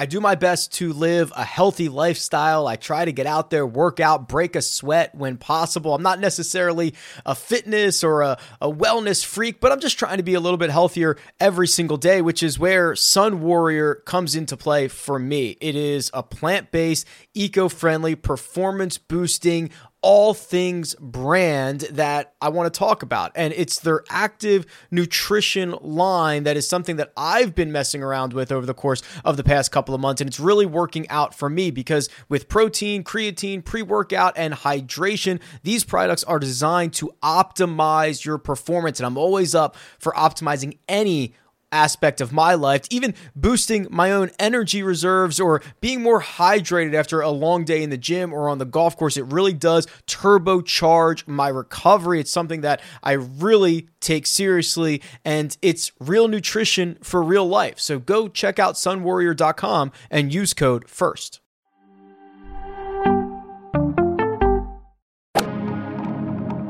I 0.00 0.06
do 0.06 0.18
my 0.18 0.34
best 0.34 0.72
to 0.76 0.94
live 0.94 1.30
a 1.36 1.44
healthy 1.44 1.90
lifestyle. 1.90 2.66
I 2.66 2.76
try 2.76 3.04
to 3.04 3.12
get 3.12 3.26
out 3.26 3.50
there, 3.50 3.66
work 3.66 4.00
out, 4.00 4.30
break 4.30 4.56
a 4.56 4.62
sweat 4.62 5.14
when 5.14 5.36
possible. 5.36 5.94
I'm 5.94 6.02
not 6.02 6.20
necessarily 6.20 6.94
a 7.26 7.34
fitness 7.34 8.02
or 8.02 8.22
a, 8.22 8.38
a 8.62 8.72
wellness 8.72 9.22
freak, 9.22 9.60
but 9.60 9.72
I'm 9.72 9.80
just 9.80 9.98
trying 9.98 10.16
to 10.16 10.22
be 10.22 10.32
a 10.32 10.40
little 10.40 10.56
bit 10.56 10.70
healthier 10.70 11.18
every 11.38 11.68
single 11.68 11.98
day, 11.98 12.22
which 12.22 12.42
is 12.42 12.58
where 12.58 12.96
Sun 12.96 13.42
Warrior 13.42 13.96
comes 14.06 14.34
into 14.34 14.56
play 14.56 14.88
for 14.88 15.18
me. 15.18 15.58
It 15.60 15.76
is 15.76 16.10
a 16.14 16.22
plant 16.22 16.72
based, 16.72 17.06
eco 17.34 17.68
friendly, 17.68 18.14
performance 18.14 18.96
boosting, 18.96 19.68
all 20.02 20.32
things 20.32 20.94
brand 20.98 21.80
that 21.90 22.32
I 22.40 22.48
want 22.48 22.72
to 22.72 22.78
talk 22.78 23.02
about. 23.02 23.32
And 23.34 23.52
it's 23.54 23.78
their 23.78 24.02
active 24.08 24.64
nutrition 24.90 25.74
line 25.82 26.44
that 26.44 26.56
is 26.56 26.66
something 26.68 26.96
that 26.96 27.12
I've 27.16 27.54
been 27.54 27.70
messing 27.70 28.02
around 28.02 28.32
with 28.32 28.50
over 28.50 28.64
the 28.64 28.74
course 28.74 29.02
of 29.24 29.36
the 29.36 29.44
past 29.44 29.72
couple 29.72 29.94
of 29.94 30.00
months. 30.00 30.20
And 30.20 30.28
it's 30.28 30.40
really 30.40 30.66
working 30.66 31.08
out 31.10 31.34
for 31.34 31.50
me 31.50 31.70
because 31.70 32.08
with 32.28 32.48
protein, 32.48 33.04
creatine, 33.04 33.64
pre 33.64 33.82
workout, 33.82 34.32
and 34.36 34.54
hydration, 34.54 35.40
these 35.62 35.84
products 35.84 36.24
are 36.24 36.38
designed 36.38 36.94
to 36.94 37.12
optimize 37.22 38.24
your 38.24 38.38
performance. 38.38 39.00
And 39.00 39.06
I'm 39.06 39.18
always 39.18 39.54
up 39.54 39.76
for 39.98 40.12
optimizing 40.12 40.78
any 40.88 41.34
aspect 41.72 42.20
of 42.20 42.32
my 42.32 42.54
life, 42.54 42.82
even 42.90 43.14
boosting 43.34 43.86
my 43.90 44.12
own 44.12 44.30
energy 44.38 44.82
reserves 44.82 45.40
or 45.40 45.62
being 45.80 46.02
more 46.02 46.20
hydrated 46.20 46.94
after 46.94 47.20
a 47.20 47.30
long 47.30 47.64
day 47.64 47.82
in 47.82 47.90
the 47.90 47.98
gym 47.98 48.32
or 48.32 48.48
on 48.48 48.58
the 48.58 48.64
golf 48.64 48.96
course. 48.96 49.16
It 49.16 49.26
really 49.26 49.52
does 49.52 49.86
turbocharge 50.06 51.26
my 51.26 51.48
recovery. 51.48 52.20
It's 52.20 52.30
something 52.30 52.60
that 52.62 52.80
I 53.02 53.12
really 53.12 53.88
take 54.00 54.26
seriously 54.26 55.02
and 55.24 55.56
it's 55.62 55.92
real 56.00 56.28
nutrition 56.28 56.98
for 57.02 57.22
real 57.22 57.46
life. 57.46 57.78
So 57.78 57.98
go 57.98 58.28
check 58.28 58.58
out 58.58 58.74
sunwarrior.com 58.74 59.92
and 60.10 60.32
use 60.32 60.54
code 60.54 60.88
FIRST. 60.88 61.40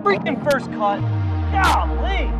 Freaking 0.02 0.42
first 0.50 0.66
cut. 0.72 1.00
Golly. 1.52 2.39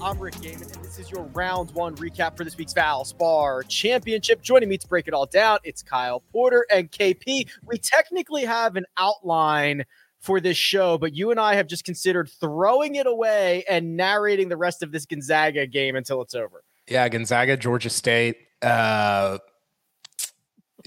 I'm 0.00 0.16
Rick 0.20 0.34
Gehman, 0.34 0.72
and 0.76 0.84
this 0.84 1.00
is 1.00 1.10
your 1.10 1.24
round 1.34 1.72
one 1.72 1.96
recap 1.96 2.36
for 2.36 2.44
this 2.44 2.56
week's 2.56 2.72
Valspar 2.72 3.66
Championship. 3.66 4.40
Joining 4.42 4.68
me 4.68 4.78
to 4.78 4.86
break 4.86 5.08
it 5.08 5.14
all 5.14 5.26
down, 5.26 5.58
it's 5.64 5.82
Kyle 5.82 6.20
Porter 6.32 6.64
and 6.70 6.88
KP. 6.88 7.48
We 7.66 7.78
technically 7.78 8.44
have 8.44 8.76
an 8.76 8.86
outline 8.96 9.84
for 10.20 10.38
this 10.38 10.56
show, 10.56 10.98
but 10.98 11.16
you 11.16 11.32
and 11.32 11.40
I 11.40 11.56
have 11.56 11.66
just 11.66 11.84
considered 11.84 12.30
throwing 12.40 12.94
it 12.94 13.08
away 13.08 13.64
and 13.68 13.96
narrating 13.96 14.48
the 14.48 14.56
rest 14.56 14.84
of 14.84 14.92
this 14.92 15.04
Gonzaga 15.04 15.66
game 15.66 15.96
until 15.96 16.22
it's 16.22 16.34
over. 16.34 16.62
Yeah, 16.86 17.08
Gonzaga, 17.08 17.56
Georgia 17.56 17.90
State. 17.90 18.36
Uh, 18.62 19.38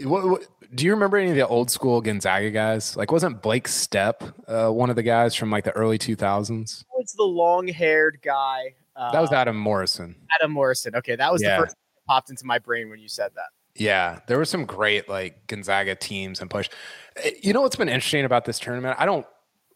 what, 0.03 0.29
what, 0.29 0.47
do 0.73 0.85
you 0.85 0.91
remember 0.91 1.17
any 1.17 1.31
of 1.31 1.35
the 1.35 1.45
old 1.45 1.69
school 1.69 1.99
Gonzaga 1.99 2.49
guys? 2.49 2.95
Like, 2.95 3.11
wasn't 3.11 3.41
Blake 3.41 3.67
Stepp 3.67 4.33
uh, 4.47 4.71
one 4.71 4.89
of 4.89 4.95
the 4.95 5.03
guys 5.03 5.35
from 5.35 5.51
like 5.51 5.65
the 5.65 5.71
early 5.71 5.97
2000s? 5.97 6.85
It's 6.97 7.13
the 7.13 7.23
long 7.23 7.67
haired 7.67 8.19
guy. 8.23 8.75
That 8.95 9.21
was 9.21 9.31
Adam 9.31 9.57
Morrison. 9.57 10.15
Adam 10.39 10.51
Morrison. 10.51 10.95
Okay, 10.95 11.15
that 11.15 11.31
was 11.31 11.41
yeah. 11.41 11.57
the 11.57 11.63
first 11.63 11.75
that 11.75 12.13
popped 12.13 12.29
into 12.29 12.45
my 12.45 12.59
brain 12.59 12.89
when 12.89 12.99
you 12.99 13.07
said 13.07 13.31
that. 13.35 13.45
Yeah, 13.75 14.19
there 14.27 14.37
were 14.37 14.45
some 14.45 14.65
great 14.65 15.07
like 15.07 15.47
Gonzaga 15.47 15.95
teams 15.95 16.41
and 16.41 16.49
push. 16.49 16.69
Eh, 17.17 17.31
you 17.41 17.53
know 17.53 17.61
what's 17.61 17.75
been 17.75 17.89
interesting 17.89 18.25
about 18.25 18.45
this 18.45 18.59
tournament? 18.59 18.97
I 18.99 19.05
don't. 19.05 19.25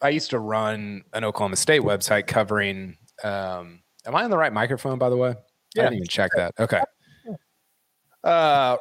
I 0.02 0.10
used 0.10 0.30
to 0.30 0.38
run 0.38 1.02
an 1.14 1.24
Oklahoma 1.24 1.56
State 1.56 1.80
website 1.80 2.26
covering. 2.26 2.98
Um, 3.24 3.82
am 4.04 4.14
I 4.14 4.24
on 4.24 4.30
the 4.30 4.36
right 4.36 4.52
microphone? 4.52 4.98
By 4.98 5.08
the 5.08 5.16
way, 5.16 5.34
yeah. 5.74 5.82
I 5.82 5.84
didn't 5.86 5.94
even 5.96 6.08
check 6.08 6.30
that. 6.36 6.52
Okay. 6.58 6.80
Uh, 8.22 8.76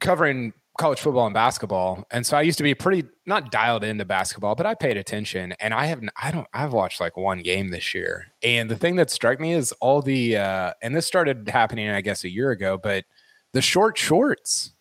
covering 0.00 0.52
college 0.76 1.00
football 1.00 1.26
and 1.26 1.34
basketball. 1.34 2.06
And 2.10 2.26
so 2.26 2.36
I 2.36 2.42
used 2.42 2.58
to 2.58 2.64
be 2.64 2.74
pretty 2.74 3.08
not 3.26 3.50
dialed 3.50 3.84
into 3.84 4.04
basketball, 4.04 4.54
but 4.54 4.66
I 4.66 4.74
paid 4.74 4.96
attention. 4.96 5.52
And 5.60 5.74
I 5.74 5.86
haven't, 5.86 6.10
I 6.20 6.30
don't, 6.30 6.46
I've 6.52 6.72
watched 6.72 7.00
like 7.00 7.16
one 7.16 7.42
game 7.42 7.68
this 7.68 7.94
year. 7.94 8.26
And 8.42 8.70
the 8.70 8.76
thing 8.76 8.96
that 8.96 9.10
struck 9.10 9.40
me 9.40 9.52
is 9.52 9.72
all 9.80 10.02
the, 10.02 10.36
uh, 10.36 10.72
and 10.82 10.94
this 10.94 11.06
started 11.06 11.48
happening, 11.48 11.88
I 11.90 12.00
guess, 12.00 12.24
a 12.24 12.28
year 12.28 12.50
ago, 12.50 12.78
but 12.78 13.04
the 13.52 13.62
short 13.62 13.96
shorts, 13.98 14.74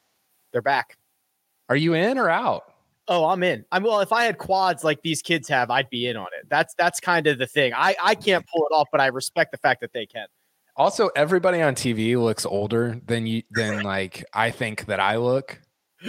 they're 0.52 0.62
back. 0.62 0.97
Are 1.70 1.75
you 1.75 1.94
in 1.94 2.18
or 2.18 2.30
out? 2.30 2.64
Oh, 3.08 3.25
I'm 3.25 3.44
in. 3.44 3.66
I'm 3.72 3.84
well. 3.84 4.00
If 4.00 4.12
I 4.12 4.24
had 4.24 4.38
quads 4.38 4.84
like 4.84 5.02
these 5.03 5.22
kids 5.22 5.47
have, 5.50 5.70
I'd 5.70 5.90
be 5.90 6.08
in 6.08 6.18
on 6.18 6.28
it. 6.40 6.50
That's 6.50 6.74
that's 6.74 7.00
kind 7.00 7.28
of 7.28 7.38
the 7.38 7.46
thing. 7.46 7.72
I 7.75 7.96
I 8.02 8.16
can't 8.16 8.44
pull 8.47 8.66
it 8.66 8.74
off, 8.74 8.88
but 8.91 9.00
I 9.00 9.08
respect 9.08 9.52
the 9.52 9.58
fact 9.58 9.81
that 9.81 9.94
they 9.94 10.08
can. 10.08 10.25
Also, 10.75 11.09
everybody 11.16 11.62
on 11.62 11.75
TV 11.75 12.22
looks 12.22 12.46
older 12.46 13.00
than 13.06 13.28
you 13.28 13.44
than 13.52 13.84
like 13.84 14.25
I 14.34 14.50
think 14.50 14.88
that 14.88 15.00
I 15.00 15.18
look 15.18 15.62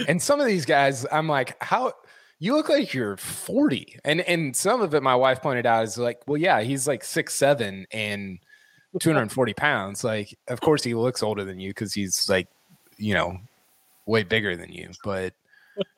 and 0.07 0.21
some 0.21 0.39
of 0.39 0.47
these 0.47 0.65
guys, 0.65 1.05
I'm 1.11 1.27
like, 1.27 1.61
how 1.61 1.93
you 2.39 2.55
look 2.55 2.69
like 2.69 2.93
you're 2.93 3.17
40. 3.17 3.99
And 4.03 4.21
and 4.21 4.55
some 4.55 4.81
of 4.81 4.93
it 4.93 5.01
my 5.03 5.15
wife 5.15 5.41
pointed 5.41 5.65
out 5.65 5.83
is 5.83 5.97
like, 5.97 6.21
well, 6.27 6.37
yeah, 6.37 6.61
he's 6.61 6.87
like 6.87 7.03
six 7.03 7.33
seven 7.33 7.87
and 7.91 8.39
240 8.99 9.53
pounds. 9.53 10.03
Like, 10.03 10.37
of 10.47 10.61
course 10.61 10.83
he 10.83 10.93
looks 10.93 11.23
older 11.23 11.43
than 11.43 11.59
you 11.59 11.71
because 11.71 11.93
he's 11.93 12.29
like, 12.29 12.47
you 12.97 13.13
know, 13.13 13.37
way 14.05 14.23
bigger 14.23 14.55
than 14.55 14.71
you. 14.71 14.91
But 15.03 15.33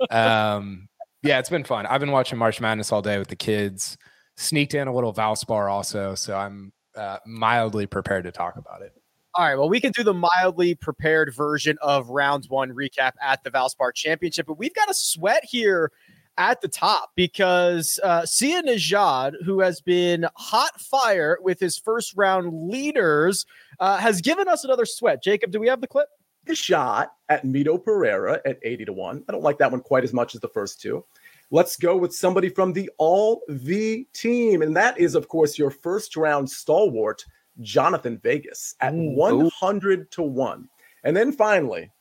um, 0.10 0.88
yeah, 1.24 1.40
it's 1.40 1.50
been 1.50 1.64
fun. 1.64 1.86
I've 1.86 2.00
been 2.00 2.12
watching 2.12 2.38
March 2.38 2.62
Madness 2.62 2.92
all 2.92 3.02
day 3.02 3.18
with 3.18 3.28
the 3.28 3.36
kids. 3.36 3.98
Sneaked 4.38 4.74
in 4.74 4.88
a 4.88 4.94
little 4.94 5.14
Valspar 5.14 5.70
also, 5.70 6.16
so 6.16 6.38
I'm 6.38 6.72
uh, 6.96 7.18
mildly 7.26 7.86
prepared 7.86 8.24
to 8.24 8.32
talk 8.32 8.56
about 8.56 8.82
it. 8.82 8.94
All 9.40 9.46
right. 9.46 9.56
Well, 9.56 9.70
we 9.70 9.80
can 9.80 9.94
do 9.94 10.04
the 10.04 10.14
mildly 10.14 10.76
prepared 10.76 11.34
version 11.34 11.78
of 11.82 12.10
round 12.10 12.48
one 12.50 12.72
recap 12.74 13.14
at 13.22 13.42
the 13.42 13.50
Valspar 13.50 13.94
Championship, 13.94 14.46
but 14.48 14.60
we've 14.60 14.74
got 14.74 14.92
a 14.92 14.94
sweat 14.94 15.46
here 15.46 15.94
at 16.38 16.60
the 16.60 16.68
top 16.68 17.12
because 17.16 18.02
uh, 18.04 18.26
Sia 18.26 18.62
Nejad, 18.62 19.36
who 19.46 19.62
has 19.62 19.80
been 19.80 20.26
hot 20.36 20.82
fire 20.82 21.38
with 21.42 21.58
his 21.58 21.78
first 21.78 22.18
round 22.18 22.70
leaders, 22.70 23.46
uh, 23.80 23.96
has 23.96 24.20
given 24.20 24.50
us 24.50 24.66
another 24.66 24.86
sweat. 24.86 25.24
Jacob, 25.24 25.52
do 25.52 25.60
we 25.62 25.70
have 25.70 25.80
the 25.80 25.88
clip? 25.88 26.10
The 26.44 26.54
shot 26.54 27.14
at 27.30 27.46
Mito 27.46 27.82
Pereira 27.82 28.42
at 28.46 28.60
80 28.62 28.84
to 28.84 28.92
1. 28.92 29.24
I 29.26 29.32
don't 29.32 29.42
like 29.42 29.60
that 29.60 29.72
one 29.72 29.80
quite 29.80 30.04
as 30.04 30.12
much 30.12 30.36
as 30.36 30.42
the 30.42 30.50
first 30.50 30.82
two. 30.82 31.06
Let's 31.50 31.78
go 31.78 31.96
with 31.96 32.14
somebody 32.14 32.50
from 32.50 32.74
the 32.74 32.92
All 32.98 33.42
V 33.48 34.06
team. 34.12 34.62
And 34.62 34.76
that 34.76 35.00
is, 35.00 35.16
of 35.16 35.30
course, 35.30 35.58
your 35.58 35.72
first 35.72 36.18
round 36.18 36.50
stalwart, 36.50 37.24
Jhonattan 37.62 38.22
Vegas 38.22 38.76
at 38.80 38.94
mm, 38.94 39.16
100 39.16 40.12
to 40.12 40.22
1. 40.22 40.70
And 41.04 41.16
then 41.16 41.32
finally, 41.32 41.92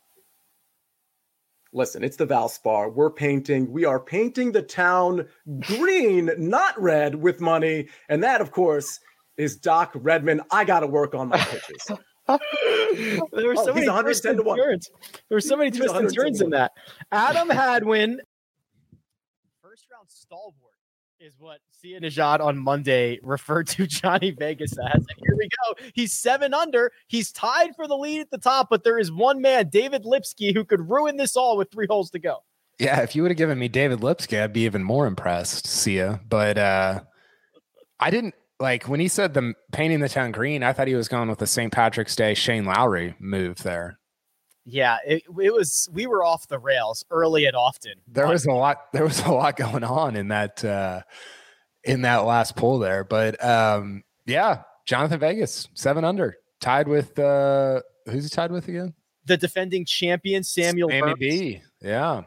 listen, 1.72 2.02
it's 2.02 2.16
the 2.16 2.26
Valspar. 2.26 2.92
We're 2.92 3.10
painting. 3.10 3.72
We 3.72 3.84
are 3.84 4.00
painting 4.00 4.52
the 4.52 4.62
town 4.62 5.26
green, 5.60 6.30
not 6.38 6.80
red, 6.80 7.14
with 7.14 7.40
money. 7.40 7.88
And 8.08 8.22
that, 8.22 8.40
of 8.40 8.50
course, 8.50 9.00
is 9.36 9.56
Doc 9.56 9.92
Redman. 9.94 10.40
I 10.50 10.64
got 10.64 10.80
to 10.80 10.86
work 10.86 11.14
on 11.14 11.28
my 11.28 11.38
pitches. 11.38 11.98
there 12.28 13.46
were 13.46 13.56
so 13.56 13.70
oh, 13.70 13.74
many 13.74 13.86
twists 13.86 14.24
and 14.26 14.44
turns. 14.44 14.90
There 15.28 15.36
were 15.36 15.40
so 15.40 15.56
many 15.56 15.70
twists 15.70 15.96
and 15.96 16.14
turns 16.14 16.40
in 16.40 16.50
that. 16.50 16.72
Adam 17.10 17.48
Hadwin, 17.48 18.20
first 19.62 19.86
round 19.90 20.10
stalwart 20.10 20.77
is 21.20 21.34
what 21.38 21.58
Sia 21.70 22.00
Nejad 22.00 22.40
on 22.40 22.56
Monday 22.56 23.18
referred 23.24 23.66
to 23.68 23.86
Johnny 23.88 24.30
Vegas 24.30 24.72
as. 24.78 24.94
And 24.94 25.18
here 25.18 25.36
we 25.36 25.48
go. 25.48 25.90
He's 25.94 26.12
seven 26.12 26.54
under. 26.54 26.92
He's 27.08 27.32
tied 27.32 27.74
for 27.74 27.88
the 27.88 27.96
lead 27.96 28.20
at 28.20 28.30
the 28.30 28.38
top, 28.38 28.68
but 28.70 28.84
there 28.84 28.98
is 28.98 29.10
one 29.10 29.40
man, 29.40 29.68
David 29.68 30.04
Lipsky, 30.04 30.52
who 30.52 30.64
could 30.64 30.88
ruin 30.88 31.16
this 31.16 31.36
all 31.36 31.56
with 31.56 31.72
three 31.72 31.86
holes 31.88 32.10
to 32.10 32.20
go. 32.20 32.38
Yeah, 32.78 33.00
if 33.00 33.16
you 33.16 33.22
would 33.22 33.32
have 33.32 33.38
given 33.38 33.58
me 33.58 33.66
David 33.66 34.00
Lipsky, 34.00 34.38
I'd 34.38 34.52
be 34.52 34.64
even 34.64 34.84
more 34.84 35.06
impressed, 35.06 35.66
Sia. 35.66 36.20
But 36.28 36.56
uh 36.56 37.00
I 37.98 38.10
didn't 38.10 38.34
like 38.60 38.84
when 38.84 39.00
he 39.00 39.08
said 39.08 39.34
the 39.34 39.54
painting 39.72 39.98
the 39.98 40.08
town 40.08 40.30
green, 40.30 40.62
I 40.62 40.72
thought 40.72 40.86
he 40.86 40.94
was 40.94 41.08
going 41.08 41.28
with 41.28 41.40
the 41.40 41.46
St. 41.48 41.72
Patrick's 41.72 42.14
Day 42.14 42.34
Shane 42.34 42.64
Lowry 42.64 43.16
move 43.18 43.64
there. 43.64 43.98
Yeah, 44.70 44.98
it, 45.06 45.22
it 45.40 45.54
was 45.54 45.88
we 45.92 46.06
were 46.06 46.22
off 46.22 46.46
the 46.46 46.58
rails 46.58 47.02
early 47.10 47.46
and 47.46 47.56
often. 47.56 47.94
There 48.06 48.26
was 48.26 48.44
a 48.44 48.52
lot 48.52 48.92
there 48.92 49.04
was 49.04 49.20
a 49.22 49.32
lot 49.32 49.56
going 49.56 49.82
on 49.82 50.14
in 50.14 50.28
that 50.28 50.62
uh 50.62 51.00
in 51.84 52.02
that 52.02 52.18
last 52.18 52.54
pull 52.54 52.78
there. 52.78 53.02
But 53.02 53.42
um 53.42 54.04
yeah, 54.26 54.62
Jhonattan 54.86 55.20
Vegas, 55.20 55.68
seven 55.72 56.04
under, 56.04 56.36
tied 56.60 56.86
with 56.86 57.18
uh 57.18 57.80
who's 58.10 58.24
he 58.24 58.30
tied 58.30 58.52
with 58.52 58.68
again? 58.68 58.92
The 59.24 59.38
defending 59.38 59.86
champion 59.86 60.44
Samuel 60.44 60.90
Sammy 60.90 61.14
B. 61.18 61.62
Yeah. 61.80 62.22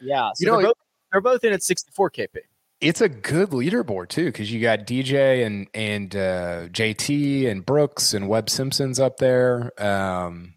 Yeah. 0.00 0.30
So 0.34 0.44
you 0.44 0.46
know, 0.46 0.56
they're 0.56 0.66
both, 0.66 0.76
they're 1.12 1.20
both 1.20 1.44
in 1.44 1.52
at 1.52 1.62
64 1.62 2.10
KP. 2.10 2.36
It's 2.80 3.00
a 3.00 3.08
good 3.08 3.50
leaderboard 3.50 4.08
too, 4.08 4.26
because 4.26 4.50
you 4.50 4.60
got 4.60 4.86
DJ 4.86 5.46
and 5.46 5.68
and 5.74 6.16
uh, 6.16 6.68
JT 6.68 7.48
and 7.48 7.64
Brooks 7.64 8.14
and 8.14 8.26
Webb 8.26 8.48
Simpson's 8.50 8.98
up 8.98 9.18
there. 9.18 9.70
Um, 9.80 10.54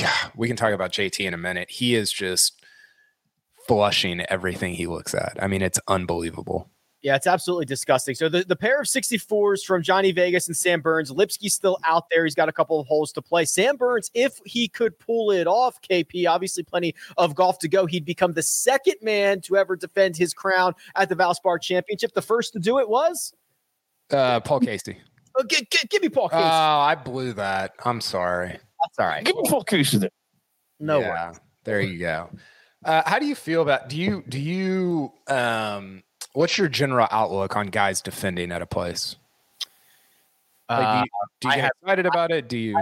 God, 0.00 0.32
we 0.36 0.46
can 0.48 0.56
talk 0.56 0.72
about 0.72 0.92
JT 0.92 1.24
in 1.26 1.34
a 1.34 1.38
minute. 1.38 1.70
He 1.70 1.94
is 1.94 2.12
just 2.12 2.62
flushing 3.66 4.20
everything 4.28 4.74
he 4.74 4.86
looks 4.86 5.14
at. 5.14 5.36
I 5.40 5.46
mean, 5.46 5.62
it's 5.62 5.78
unbelievable. 5.88 6.70
Yeah, 7.00 7.14
it's 7.14 7.28
absolutely 7.28 7.66
disgusting. 7.66 8.16
So 8.16 8.28
the, 8.28 8.42
the 8.44 8.56
pair 8.56 8.80
of 8.80 8.86
64s 8.86 9.62
from 9.64 9.82
Johnny 9.82 10.10
Vegas 10.10 10.48
and 10.48 10.56
Sam 10.56 10.80
Burns, 10.80 11.12
Lipsky's 11.12 11.54
still 11.54 11.78
out 11.84 12.04
there. 12.10 12.24
He's 12.24 12.34
got 12.34 12.48
a 12.48 12.52
couple 12.52 12.80
of 12.80 12.88
holes 12.88 13.12
to 13.12 13.22
play. 13.22 13.44
Sam 13.44 13.76
Burns, 13.76 14.10
if 14.14 14.40
he 14.44 14.66
could 14.66 14.98
pull 14.98 15.30
it 15.30 15.46
off, 15.46 15.80
KP, 15.80 16.28
obviously 16.28 16.64
plenty 16.64 16.94
of 17.16 17.36
golf 17.36 17.60
to 17.60 17.68
go. 17.68 17.86
He'd 17.86 18.04
become 18.04 18.32
the 18.32 18.42
second 18.42 18.96
man 19.00 19.40
to 19.42 19.56
ever 19.56 19.76
defend 19.76 20.16
his 20.16 20.34
crown 20.34 20.74
at 20.96 21.08
the 21.08 21.14
Valspar 21.14 21.60
Championship. 21.62 22.14
The 22.14 22.22
first 22.22 22.52
to 22.54 22.58
do 22.58 22.78
it 22.80 22.88
was 22.88 23.32
Uh, 24.10 24.40
Paul 24.40 24.58
Casey. 24.60 24.98
oh, 25.38 25.44
g- 25.44 25.68
g- 25.70 25.86
give 25.88 26.02
me 26.02 26.08
Paul 26.08 26.24
Oh, 26.32 26.36
Casey. 26.36 26.42
I 26.42 26.96
blew 26.96 27.32
that. 27.34 27.74
I'm 27.84 28.00
sorry. 28.00 28.58
That's 28.84 28.98
all 28.98 29.06
right. 29.06 29.24
Give 29.24 29.36
me 29.36 29.48
full 29.48 29.64
case 29.64 29.94
of 29.94 30.04
it. 30.04 30.12
No 30.80 31.00
way. 31.00 31.30
there 31.64 31.80
you 31.80 31.98
go. 31.98 32.30
Uh, 32.84 33.02
how 33.06 33.18
do 33.18 33.26
you 33.26 33.34
feel 33.34 33.62
about? 33.62 33.88
Do 33.88 33.96
you 33.96 34.22
do 34.28 34.38
you 34.38 35.12
um? 35.26 36.02
What's 36.34 36.56
your 36.56 36.68
general 36.68 37.08
outlook 37.10 37.56
on 37.56 37.66
guys 37.68 38.00
defending 38.00 38.52
at 38.52 38.62
a 38.62 38.66
place? 38.66 39.16
Like, 40.70 40.78
Uh, 40.86 40.92
do 40.92 40.98
you, 40.98 41.04
do 41.40 41.48
you 41.48 41.54
get 41.54 41.60
have- 41.64 41.70
excited 41.82 42.06
about 42.06 42.30
it? 42.30 42.48
Do 42.48 42.56
you? 42.58 42.78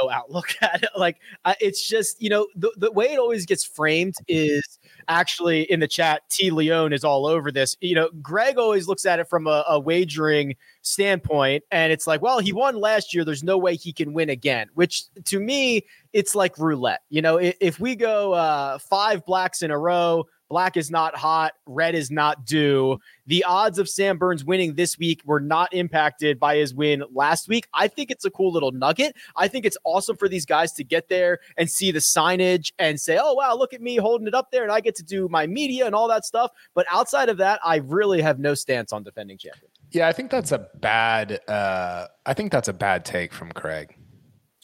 no 0.00 0.08
outlook 0.08 0.50
at 0.62 0.84
it. 0.84 0.90
Like 0.96 1.16
uh, 1.44 1.54
it's 1.60 1.86
just 1.88 2.22
you 2.22 2.30
know 2.30 2.46
the 2.54 2.70
the 2.76 2.92
way 2.92 3.06
it 3.12 3.18
always 3.18 3.44
gets 3.46 3.64
framed 3.64 4.14
is 4.28 4.78
actually 5.10 5.62
in 5.70 5.80
the 5.80 5.88
chat. 5.88 6.22
T 6.30 6.50
Leone 6.50 6.94
is 6.94 7.04
all 7.04 7.26
over 7.26 7.50
this. 7.52 7.76
You 7.80 7.94
know, 7.96 8.08
Greg 8.22 8.56
always 8.56 8.88
looks 8.88 9.04
at 9.04 9.18
it 9.18 9.28
from 9.28 9.46
a, 9.46 9.64
a 9.68 9.78
wagering 9.78 10.56
standpoint, 10.80 11.64
and 11.70 11.92
it's 11.92 12.06
like, 12.06 12.22
well, 12.22 12.38
he 12.38 12.52
won 12.52 12.76
last 12.76 13.12
year. 13.12 13.24
There's 13.24 13.44
no 13.44 13.58
way 13.58 13.74
he 13.74 13.92
can 13.92 14.14
win 14.14 14.30
again. 14.30 14.68
Which 14.74 15.02
to 15.24 15.40
me, 15.40 15.84
it's 16.14 16.34
like 16.34 16.56
roulette. 16.58 17.02
You 17.10 17.20
know, 17.20 17.36
if, 17.36 17.56
if 17.60 17.80
we 17.80 17.96
go 17.96 18.32
uh, 18.32 18.78
five 18.78 19.26
blacks 19.26 19.60
in 19.60 19.70
a 19.70 19.78
row. 19.78 20.24
Black 20.50 20.76
is 20.76 20.90
not 20.90 21.16
hot, 21.16 21.52
red 21.64 21.94
is 21.94 22.10
not 22.10 22.44
due. 22.44 22.98
The 23.26 23.44
odds 23.44 23.78
of 23.78 23.88
Sam 23.88 24.18
Burns 24.18 24.44
winning 24.44 24.74
this 24.74 24.98
week 24.98 25.22
were 25.24 25.38
not 25.38 25.72
impacted 25.72 26.40
by 26.40 26.56
his 26.56 26.74
win 26.74 27.04
last 27.14 27.48
week. 27.48 27.68
I 27.72 27.86
think 27.86 28.10
it's 28.10 28.24
a 28.24 28.30
cool 28.30 28.52
little 28.52 28.72
nugget. 28.72 29.14
I 29.36 29.46
think 29.46 29.64
it's 29.64 29.76
awesome 29.84 30.16
for 30.16 30.28
these 30.28 30.44
guys 30.44 30.72
to 30.72 30.84
get 30.84 31.08
there 31.08 31.38
and 31.56 31.70
see 31.70 31.92
the 31.92 32.00
signage 32.00 32.72
and 32.80 33.00
say, 33.00 33.16
oh, 33.22 33.34
wow, 33.34 33.54
look 33.54 33.72
at 33.72 33.80
me 33.80 33.96
holding 33.96 34.26
it 34.26 34.34
up 34.34 34.50
there 34.50 34.64
and 34.64 34.72
I 34.72 34.80
get 34.80 34.96
to 34.96 35.04
do 35.04 35.28
my 35.28 35.46
media 35.46 35.86
and 35.86 35.94
all 35.94 36.08
that 36.08 36.24
stuff. 36.24 36.50
But 36.74 36.84
outside 36.90 37.28
of 37.28 37.36
that, 37.36 37.60
I 37.64 37.76
really 37.76 38.20
have 38.20 38.40
no 38.40 38.54
stance 38.54 38.92
on 38.92 39.04
defending 39.04 39.38
champion. 39.38 39.70
Yeah, 39.92 40.08
I 40.08 40.12
think 40.12 40.32
that's 40.32 40.50
a 40.50 40.66
bad. 40.80 41.40
Uh, 41.48 42.08
I 42.26 42.34
think 42.34 42.50
that's 42.50 42.68
a 42.68 42.72
bad 42.72 43.04
take 43.04 43.32
from 43.32 43.52
Craig 43.52 43.94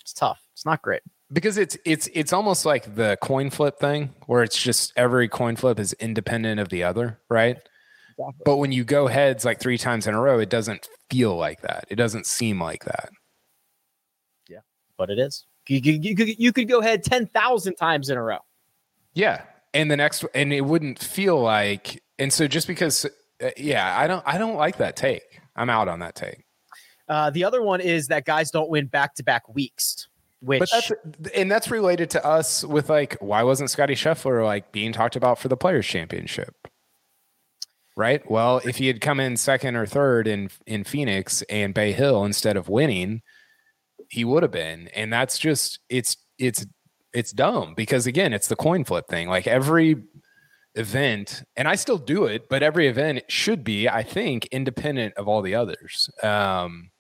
It's 0.01 0.13
tough. 0.13 0.43
It's 0.53 0.67
not 0.67 0.83
great. 0.83 1.03
Because 1.33 1.59
it's 1.59 1.77
it's 1.85 2.09
it's 2.13 2.33
almost 2.33 2.65
like 2.65 2.95
the 2.95 3.19
coin 3.21 3.51
flip 3.51 3.79
thing 3.79 4.15
where 4.27 4.43
it's 4.43 4.61
just 4.61 4.93
every 4.97 5.29
coin 5.29 5.57
flip 5.57 5.79
is 5.79 5.93
independent 5.95 6.61
of 6.61 6.69
the 6.69 6.85
other, 6.85 7.21
right? 7.29 7.57
Exactly. 8.19 8.43
But 8.45 8.57
when 8.57 8.73
you 8.73 8.85
go 8.85 9.07
heads 9.09 9.45
like 9.45 9.61
three 9.61 9.77
times 9.77 10.07
in 10.07 10.15
a 10.15 10.21
row, 10.21 10.39
it 10.39 10.49
doesn't 10.49 10.89
feel 11.11 11.37
like 11.37 11.61
that. 11.63 11.85
It 11.91 11.97
doesn't 11.97 12.27
seem 12.27 12.61
like 12.61 12.85
that. 12.85 13.11
Yeah, 14.49 14.61
but 14.97 15.11
it 15.11 15.19
is. 15.19 15.45
You, 15.69 15.81
you, 15.83 15.93
you, 16.01 16.17
could, 16.17 16.39
you 16.39 16.53
could 16.53 16.69
go 16.69 16.81
ahead 16.81 17.03
10,000 17.03 17.75
times 17.75 18.09
in 18.09 18.17
a 18.17 18.23
row. 18.23 18.39
Yeah, 19.15 19.43
and 19.75 19.91
the 19.91 19.97
next, 19.97 20.25
and 20.35 20.53
it 20.53 20.63
wouldn't 20.63 20.99
feel 20.99 21.41
like, 21.41 22.03
and 22.19 22.33
so 22.33 22.47
just 22.47 22.67
because, 22.67 23.05
uh, 23.43 23.51
yeah, 23.57 23.99
I 23.99 24.07
don't, 24.07 24.23
I 24.27 24.39
don't 24.39 24.57
like 24.57 24.79
that 24.79 24.97
take. 24.97 25.41
I'm 25.57 25.69
out 25.69 25.89
on 25.89 25.99
that 26.01 26.15
take. 26.15 26.45
Uh, 27.09 27.31
the 27.31 27.45
other 27.45 27.63
one 27.63 27.81
is 27.81 28.09
that 28.09 28.25
guys 28.25 28.51
don't 28.51 28.69
win 28.69 28.87
back 28.87 29.15
to 29.17 29.23
back 29.23 29.49
weeks, 29.55 30.09
which 30.41 30.61
But 30.61 30.69
that's, 30.71 30.93
and 31.35 31.51
that's 31.51 31.71
related 31.71 32.11
to 32.11 32.25
us 32.25 32.65
with 32.65 32.89
like, 32.91 33.17
why 33.21 33.43
wasn't 33.43 33.71
Scotty 33.71 33.95
Scheffler 33.95 34.45
like 34.45 34.73
being 34.73 34.93
talked 34.93 35.17
about 35.17 35.39
for 35.39 35.49
the 35.49 35.57
Players 35.57 35.87
Championship? 35.87 36.55
Right. 37.97 38.29
Well, 38.31 38.61
if 38.65 38.77
he 38.77 38.89
had 38.89 39.01
come 39.01 39.21
in 39.21 39.39
second 39.39 39.75
or 39.75 39.87
third 39.87 40.29
in 40.29 40.51
in 40.67 40.85
Phoenix 40.85 41.43
and 41.49 41.73
Bay 41.73 41.93
Hill 41.93 42.25
instead 42.25 42.57
of 42.59 42.69
winning, 42.69 43.23
he 44.11 44.25
would 44.25 44.43
have 44.43 44.53
been. 44.53 44.89
And 44.89 45.11
that's 45.11 45.39
just 45.39 45.79
it's 45.89 46.19
it's 46.39 46.67
it's 47.15 47.33
dumb 47.33 47.73
because 47.75 48.07
again, 48.07 48.35
it's 48.35 48.49
the 48.49 48.57
coin 48.57 48.85
flip 48.85 49.09
thing. 49.09 49.29
Like 49.29 49.47
every 49.47 49.97
event, 50.75 51.43
and 51.57 51.67
I 51.67 51.75
still 51.75 51.97
do 51.97 52.27
it, 52.27 52.51
but 52.51 52.63
every 52.63 52.87
event 52.87 53.23
should 53.29 53.65
be, 53.65 53.89
I 53.89 54.03
think, 54.03 54.47
independent 54.53 55.15
of 55.15 55.27
all 55.27 55.41
the 55.41 55.55
others. 55.55 56.11
Um, 56.23 56.91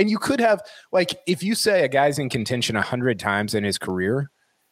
and 0.00 0.10
you 0.10 0.18
could 0.18 0.40
have 0.40 0.62
like 0.92 1.20
if 1.26 1.42
you 1.42 1.54
say 1.54 1.84
a 1.84 1.88
guy's 1.88 2.18
in 2.18 2.30
contention 2.30 2.74
a 2.74 2.82
hundred 2.82 3.18
times 3.18 3.54
in 3.54 3.64
his 3.64 3.76
career, 3.76 4.30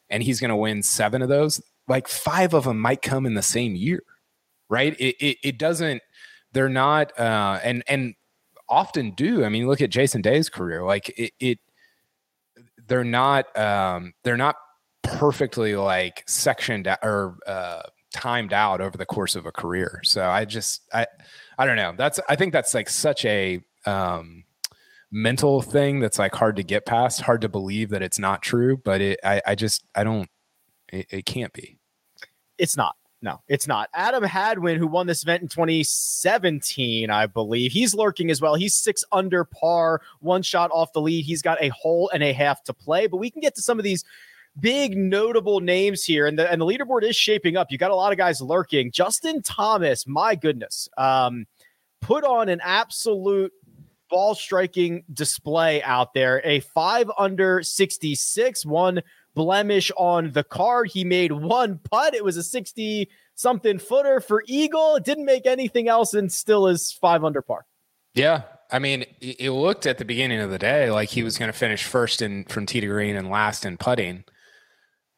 and 0.08 0.22
he's 0.22 0.40
going 0.40 0.48
to 0.48 0.56
win 0.56 0.82
seven 0.82 1.20
of 1.20 1.28
those, 1.28 1.60
like 1.86 2.08
five 2.08 2.54
of 2.54 2.64
them 2.64 2.80
might 2.80 3.02
come 3.02 3.26
in 3.26 3.34
the 3.34 3.42
same 3.42 3.76
year, 3.76 4.02
right? 4.70 4.96
It 4.98 5.16
it, 5.20 5.36
it 5.44 5.58
doesn't. 5.58 6.02
They're 6.52 6.70
not, 6.70 7.16
uh, 7.20 7.60
and 7.62 7.84
and 7.88 8.14
often 8.70 9.10
do. 9.10 9.44
I 9.44 9.50
mean, 9.50 9.66
look 9.66 9.82
at 9.82 9.90
Jason 9.90 10.22
Day's 10.22 10.48
career. 10.48 10.82
Like 10.82 11.10
it, 11.10 11.32
it 11.38 11.58
they're 12.86 13.04
not 13.04 13.54
um, 13.56 14.14
they're 14.24 14.38
not 14.38 14.56
perfectly 15.02 15.76
like 15.76 16.24
sectioned 16.26 16.88
or 17.02 17.36
uh, 17.46 17.82
timed 18.14 18.54
out 18.54 18.80
over 18.80 18.96
the 18.96 19.04
course 19.04 19.36
of 19.36 19.44
a 19.44 19.52
career. 19.52 20.00
So 20.04 20.26
I 20.26 20.46
just 20.46 20.88
I 20.94 21.06
I 21.58 21.66
don't 21.66 21.76
know. 21.76 21.92
That's 21.98 22.18
I 22.30 22.36
think 22.36 22.54
that's 22.54 22.72
like 22.72 22.88
such 22.88 23.26
a 23.26 23.62
um, 23.84 24.44
mental 25.10 25.62
thing 25.62 26.00
that's 26.00 26.18
like 26.18 26.34
hard 26.34 26.56
to 26.56 26.62
get 26.62 26.86
past, 26.86 27.20
hard 27.20 27.40
to 27.42 27.48
believe 27.48 27.90
that 27.90 28.02
it's 28.02 28.18
not 28.18 28.42
true. 28.42 28.76
But 28.76 29.00
it 29.00 29.20
I 29.24 29.40
I 29.46 29.54
just 29.54 29.84
I 29.94 30.04
don't 30.04 30.28
it, 30.92 31.06
it 31.10 31.26
can't 31.26 31.52
be. 31.52 31.78
it's 32.58 32.76
not. 32.76 32.96
No, 33.20 33.40
it's 33.48 33.66
not. 33.66 33.90
Adam 33.94 34.22
Hadwin, 34.22 34.78
who 34.78 34.86
won 34.86 35.08
this 35.08 35.24
event 35.24 35.42
in 35.42 35.48
2017, 35.48 37.10
I 37.10 37.26
believe, 37.26 37.72
he's 37.72 37.92
lurking 37.92 38.30
as 38.30 38.40
well. 38.40 38.54
He's 38.54 38.76
six 38.76 39.04
under 39.10 39.42
par, 39.42 40.02
one 40.20 40.40
shot 40.40 40.70
off 40.72 40.92
the 40.92 41.00
lead. 41.00 41.24
He's 41.24 41.42
got 41.42 41.60
a 41.60 41.68
hole 41.70 42.08
and 42.14 42.22
a 42.22 42.32
half 42.32 42.62
to 42.64 42.72
play, 42.72 43.08
but 43.08 43.16
we 43.16 43.28
can 43.28 43.40
get 43.40 43.56
to 43.56 43.62
some 43.62 43.76
of 43.76 43.82
these 43.82 44.04
big 44.60 44.96
notable 44.96 45.58
names 45.58 46.04
here, 46.04 46.28
and 46.28 46.38
the 46.38 46.50
and 46.50 46.60
the 46.60 46.66
leaderboard 46.66 47.02
is 47.02 47.16
shaping 47.16 47.56
up. 47.56 47.72
You 47.72 47.78
got 47.78 47.90
a 47.90 47.96
lot 47.96 48.12
of 48.12 48.18
guys 48.18 48.40
lurking. 48.40 48.92
Justin 48.92 49.42
Thomas, 49.42 50.06
my 50.06 50.36
goodness, 50.36 50.88
um, 50.96 51.46
put 52.00 52.22
on 52.22 52.48
an 52.48 52.60
absolute 52.62 53.52
ball 54.08 54.34
striking 54.34 55.04
display 55.12 55.82
out 55.82 56.14
there. 56.14 56.40
A 56.44 56.60
five 56.60 57.10
under 57.18 57.62
66, 57.62 58.66
one 58.66 59.02
blemish 59.34 59.90
on 59.96 60.32
the 60.32 60.44
card. 60.44 60.90
He 60.90 61.04
made 61.04 61.32
one 61.32 61.78
putt. 61.78 62.14
It 62.14 62.24
was 62.24 62.36
a 62.36 62.42
60 62.42 63.08
something 63.34 63.78
footer 63.78 64.20
for 64.20 64.42
Eagle. 64.46 64.96
It 64.96 65.04
didn't 65.04 65.24
make 65.24 65.46
anything 65.46 65.88
else 65.88 66.14
and 66.14 66.30
still 66.30 66.66
is 66.66 66.92
five 66.92 67.24
under 67.24 67.40
par. 67.40 67.64
Yeah. 68.14 68.42
I 68.70 68.80
mean, 68.80 69.06
it 69.20 69.50
looked 69.50 69.86
at 69.86 69.98
the 69.98 70.04
beginning 70.04 70.40
of 70.40 70.50
the 70.50 70.58
day 70.58 70.90
like 70.90 71.08
he 71.08 71.22
was 71.22 71.38
going 71.38 71.50
to 71.50 71.56
finish 71.56 71.84
first 71.84 72.20
in 72.20 72.44
from 72.44 72.66
tee 72.66 72.80
to 72.80 72.86
green 72.86 73.16
and 73.16 73.30
last 73.30 73.64
in 73.64 73.78
putting. 73.78 74.24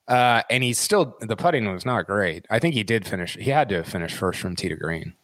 Uh, 0.07 0.43
and 0.51 0.63
he's 0.63 0.79
still 0.79 1.17
the 1.21 1.37
putting 1.37 1.73
was 1.73 1.87
not 1.87 2.07
great. 2.07 2.47
I 2.51 2.59
think 2.59 2.75
he 2.75 2.83
did 2.83 3.07
finish. 3.07 3.37
He 3.37 3.51
had 3.51 3.69
to 3.71 3.83
finish 3.85 4.13
first 4.13 4.41
from 4.41 4.55
tee 4.55 4.69
to 4.69 4.77
green. 4.77 5.15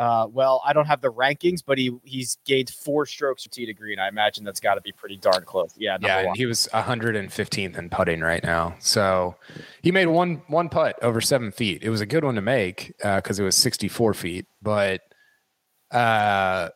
Uh, 0.00 0.26
well, 0.32 0.62
I 0.64 0.72
don't 0.72 0.86
have 0.86 1.02
the 1.02 1.12
rankings, 1.12 1.62
but 1.62 1.76
he 1.76 1.94
he's 2.04 2.38
gained 2.46 2.70
four 2.70 3.04
strokes 3.04 3.42
from 3.42 3.50
tee 3.50 3.66
to 3.66 3.74
green. 3.74 3.98
I 3.98 4.08
imagine 4.08 4.44
that's 4.44 4.58
got 4.58 4.76
to 4.76 4.80
be 4.80 4.92
pretty 4.92 5.18
darn 5.18 5.44
close. 5.44 5.74
Yeah, 5.76 5.98
yeah, 6.00 6.24
one. 6.24 6.36
he 6.36 6.46
was 6.46 6.70
115th 6.72 7.76
in 7.76 7.90
putting 7.90 8.20
right 8.22 8.42
now. 8.42 8.76
So 8.78 9.36
he 9.82 9.92
made 9.92 10.06
one 10.06 10.40
one 10.46 10.70
putt 10.70 10.98
over 11.02 11.20
seven 11.20 11.52
feet. 11.52 11.82
It 11.82 11.90
was 11.90 12.00
a 12.00 12.06
good 12.06 12.24
one 12.24 12.34
to 12.36 12.40
make 12.40 12.94
because 12.96 13.38
it 13.38 13.42
was 13.42 13.54
64 13.56 14.14
feet. 14.14 14.46
But 14.62 15.02
uh, 15.90 16.70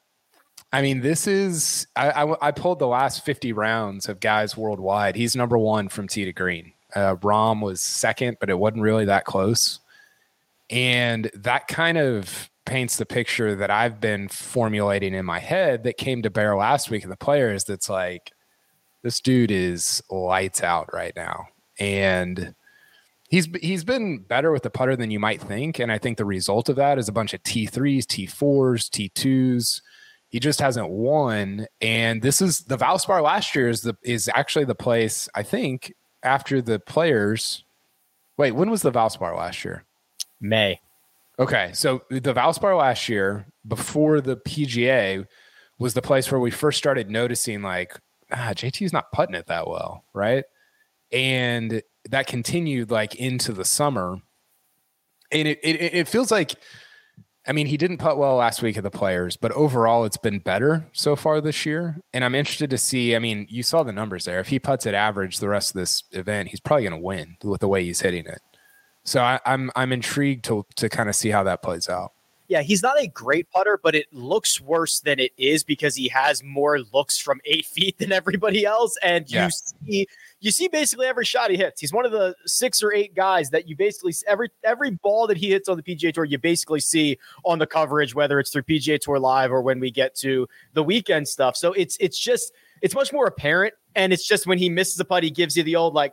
I 0.71 0.83
mean, 0.83 1.01
this 1.01 1.27
is 1.27 1.87
I, 1.97 2.11
I 2.11 2.49
I 2.49 2.51
pulled 2.51 2.79
the 2.79 2.89
last 2.89 3.25
50 3.25 3.55
rounds 3.55 4.07
of 4.07 4.21
guys 4.21 4.55
worldwide. 4.55 5.17
He's 5.17 5.35
number 5.35 5.57
one 5.57 5.89
from 5.89 6.09
tee 6.09 6.27
to 6.27 6.33
green. 6.35 6.75
Uh, 6.95 7.17
Rahm 7.17 7.63
was 7.63 7.81
second, 7.81 8.37
but 8.39 8.51
it 8.51 8.59
wasn't 8.59 8.83
really 8.83 9.07
that 9.07 9.25
close. 9.25 9.81
And 10.69 11.31
that 11.35 11.69
kind 11.69 11.97
of 11.97 12.51
paints 12.65 12.97
the 12.97 13.07
picture 13.07 13.55
that 13.55 13.71
I've 13.71 14.01
been 14.01 14.29
formulating 14.29 15.15
in 15.15 15.25
my 15.25 15.39
head 15.39 15.85
that 15.85 15.97
came 15.97 16.23
to 16.23 16.31
bear 16.31 16.57
last 16.57 16.91
week 16.91 17.05
in 17.05 17.11
the 17.11 17.17
players. 17.17 17.65
That's 17.65 17.89
like, 17.89 18.33
this 19.03 19.21
dude 19.21 19.51
is 19.51 20.03
lights 20.11 20.63
out 20.63 20.93
right 20.93 21.15
now. 21.15 21.49
And 21.79 22.55
he's 23.29 23.47
he's 23.61 23.85
been 23.85 24.19
better 24.19 24.51
with 24.51 24.63
the 24.63 24.71
putter 24.71 24.97
than 24.97 25.11
you 25.11 25.21
might 25.21 25.41
think. 25.41 25.79
And 25.79 25.93
I 25.93 25.99
think 25.99 26.19
the 26.19 26.25
result 26.25 26.69
of 26.69 26.77
that 26.77 26.99
is 26.99 27.09
a 27.09 27.13
bunch 27.13 27.35
of 27.35 27.43
T3s, 27.43 28.05
T4s, 28.05 29.11
T2s. 29.11 29.83
He 30.29 30.41
just 30.41 30.61
hasn't 30.61 30.89
won. 30.89 31.67
And 31.81 32.23
this 32.23 32.41
is 32.41 32.61
the 32.61 32.79
Valspar 32.79 33.23
last 33.23 33.55
year 33.55 33.69
is 33.69 33.83
the 33.83 33.97
is 34.03 34.31
actually 34.35 34.65
the 34.65 34.75
place, 34.75 35.29
I 35.35 35.43
think, 35.43 35.93
after 36.23 36.63
the 36.63 36.79
players. 36.79 37.65
Wait, 38.37 38.53
when 38.53 38.71
was 38.71 38.83
the 38.83 38.91
Valspar 38.91 39.37
last 39.37 39.65
year? 39.65 39.85
May. 40.41 40.81
Okay, 41.39 41.71
so 41.75 42.03
the 42.11 42.33
Valspar 42.33 42.79
last 42.79 43.09
year, 43.09 43.47
before 43.67 44.21
the 44.21 44.37
PGA, 44.37 45.27
was 45.79 45.95
the 45.95 46.03
place 46.03 46.31
where 46.31 46.41
we 46.41 46.51
first 46.51 46.79
started 46.79 47.11
noticing 47.11 47.61
like, 47.61 47.99
ah, 48.31 48.53
JT's 48.55 48.93
not 48.93 49.11
putting 49.13 49.35
it 49.35 49.47
that 49.47 49.69
well, 49.69 50.05
right? 50.13 50.45
And 51.11 51.83
that 52.11 52.27
continued 52.27 52.91
like 52.91 53.17
into 53.17 53.53
the 53.53 53.65
summer, 53.65 54.19
and 55.33 55.49
it 55.49 55.59
it, 55.63 55.95
it 55.95 56.09
feels 56.09 56.31
like 56.31 56.55
I 57.47 57.53
mean, 57.53 57.67
he 57.67 57.77
didn't 57.77 57.99
putt 57.99 58.17
well 58.17 58.37
last 58.37 58.63
week 58.63 58.77
at 58.79 58.85
the 58.85 58.91
Players, 58.91 59.37
but 59.37 59.53
overall, 59.53 60.05
it's 60.05 60.17
been 60.17 60.39
better 60.39 60.87
so 60.93 61.15
far 61.15 61.41
this 61.43 61.67
year. 61.67 62.01
And 62.15 62.25
I'm 62.25 62.35
interested 62.35 62.71
to 62.71 62.79
see. 62.79 63.15
I 63.15 63.19
mean, 63.19 63.47
you 63.51 63.63
saw 63.63 63.83
the 63.83 63.93
numbers 63.93 64.25
there. 64.25 64.41
If 64.41 64.49
he 64.49 64.59
puts 64.59 64.87
at 64.87 64.95
average 64.95 65.39
the 65.39 65.49
rest 65.49 65.71
of 65.71 65.75
this 65.75 66.05
event, 66.13 66.49
he's 66.49 66.61
probably 66.61 66.85
going 66.85 66.99
to 67.01 67.05
win 67.05 67.37
with 67.45 67.61
the 67.61 67.69
way 67.69 67.85
he's 67.85 68.01
hitting 68.01 68.27
it. 68.27 68.41
So 69.05 69.21
I, 69.21 69.39
I'm 69.45 69.71
I'm 69.77 69.93
intrigued 69.93 70.45
to 70.47 70.67
to 70.77 70.89
kind 70.89 71.09
of 71.09 71.15
see 71.15 71.31
how 71.31 71.43
that 71.45 71.63
plays 71.63 71.89
out. 71.89 72.13
Yeah, 72.47 72.61
he's 72.61 72.83
not 72.83 73.01
a 73.01 73.07
great 73.07 73.51
putter, 73.51 73.81
but 73.83 73.95
it 73.95 74.07
looks 74.13 74.61
worse 74.61 75.01
than 75.01 75.19
it 75.19 75.33
is 75.39 75.65
because 75.65 75.97
he 75.97 76.09
has 76.09 76.43
more 76.43 76.79
looks 76.93 77.19
from 77.19 77.41
eight 77.47 77.65
feet 77.65 77.99
than 77.99 78.13
everybody 78.13 78.67
else. 78.67 78.99
And 79.03 79.29
Yeah. 79.31 79.47
you 79.47 79.51
see, 79.51 80.07
you 80.41 80.51
see 80.51 80.69
basically 80.69 81.07
every 81.07 81.25
shot 81.25 81.51
he 81.51 81.57
hits. 81.57 81.81
He's 81.81 81.93
one 81.93 82.05
of 82.05 82.13
the 82.13 82.37
six 82.45 82.83
or 82.83 82.93
eight 82.93 83.15
guys 83.15 83.49
that 83.51 83.67
you 83.67 83.77
basically 83.77 84.13
every 84.27 84.51
every 84.63 84.91
ball 84.91 85.27
that 85.27 85.39
he 85.39 85.51
hits 85.51 85.69
on 85.69 85.79
the 85.79 85.83
PGA 85.83 86.13
Tour, 86.13 86.25
you 86.25 86.39
basically 86.39 86.81
see 86.81 87.19
on 87.45 87.59
the 87.59 87.67
coverage, 87.67 88.15
whether 88.15 88.39
it's 88.39 88.51
through 88.51 88.63
PGA 88.65 89.01
Tour 89.01 89.19
Live 89.19 89.51
or 89.51 89.63
when 89.63 89.81
we 89.81 89.91
get 89.91 90.15
to 90.17 90.47
the 90.75 90.83
weekend 90.83 91.27
stuff. 91.27 91.57
So 91.57 91.73
it's 91.73 91.97
it's 91.99 92.19
just 92.19 92.53
it's 92.83 92.95
much 92.95 93.11
more 93.11 93.27
apparent, 93.27 93.73
and 93.95 94.13
it's 94.13 94.27
just 94.27 94.47
when 94.47 94.59
he 94.59 94.69
misses 94.69 95.01
a 95.01 95.05
putt, 95.07 95.23
he 95.25 95.31
gives 95.31 95.57
you 95.57 95.63
the 95.63 95.77
old 95.77 95.95
like. 95.95 96.13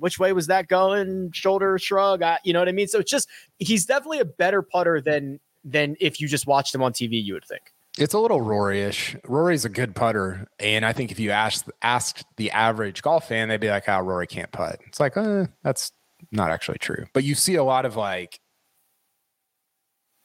Which 0.00 0.18
way 0.18 0.32
was 0.32 0.48
that 0.48 0.68
going? 0.68 1.30
Shoulder 1.32 1.78
shrug. 1.78 2.22
I, 2.22 2.38
you 2.44 2.52
know 2.52 2.58
what 2.58 2.68
I 2.68 2.72
mean? 2.72 2.88
So 2.88 2.98
it's 2.98 3.10
just 3.10 3.28
he's 3.58 3.86
definitely 3.86 4.20
a 4.20 4.24
better 4.24 4.62
putter 4.62 5.00
than 5.00 5.38
than 5.64 5.96
if 6.00 6.20
you 6.20 6.26
just 6.26 6.46
watched 6.46 6.74
him 6.74 6.82
on 6.82 6.92
TV, 6.92 7.22
you 7.22 7.34
would 7.34 7.44
think. 7.44 7.62
It's 7.98 8.14
a 8.14 8.18
little 8.18 8.40
Rory-ish. 8.40 9.16
Rory's 9.26 9.64
a 9.64 9.68
good 9.68 9.94
putter, 9.94 10.46
and 10.58 10.86
I 10.86 10.92
think 10.92 11.10
if 11.10 11.18
you 11.18 11.32
ask 11.32 11.66
asked 11.82 12.24
the 12.36 12.50
average 12.52 13.02
golf 13.02 13.28
fan, 13.28 13.48
they'd 13.48 13.60
be 13.60 13.68
like, 13.68 13.88
"Oh, 13.88 14.00
Rory 14.00 14.26
can't 14.26 14.50
putt." 14.52 14.80
It's 14.86 15.00
like, 15.00 15.16
uh, 15.16 15.46
that's 15.62 15.92
not 16.30 16.50
actually 16.50 16.78
true. 16.78 17.06
But 17.12 17.24
you 17.24 17.34
see 17.34 17.56
a 17.56 17.64
lot 17.64 17.84
of 17.84 17.96
like, 17.96 18.40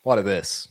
a 0.06 0.10
lot 0.10 0.20
of 0.20 0.26
this, 0.26 0.70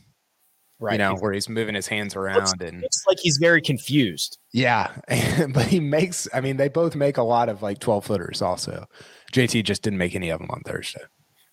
you 0.81 0.97
know, 0.97 1.15
where 1.15 1.31
he's 1.33 1.49
moving 1.49 1.75
his 1.75 1.87
hands 1.87 2.15
around 2.15 2.61
and 2.61 2.83
It's 2.83 3.03
like 3.07 3.19
he's 3.19 3.37
very 3.37 3.61
confused. 3.61 4.37
yeah, 4.53 4.91
but 5.49 5.67
he 5.67 5.79
makes. 5.79 6.27
I 6.33 6.41
mean, 6.41 6.57
they 6.57 6.67
both 6.67 6.95
make 6.95 7.17
a 7.17 7.23
lot 7.23 7.49
of 7.49 7.61
like 7.61 7.79
twelve 7.79 8.05
footers. 8.05 8.41
Also, 8.41 8.85
JT 9.33 9.63
just 9.63 9.81
didn't 9.81 9.99
make 9.99 10.15
any 10.15 10.29
of 10.29 10.39
them 10.39 10.49
on 10.51 10.61
Thursday. 10.65 11.01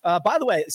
Uh, 0.03 0.19
by 0.19 0.37
the 0.37 0.45
way, 0.45 0.65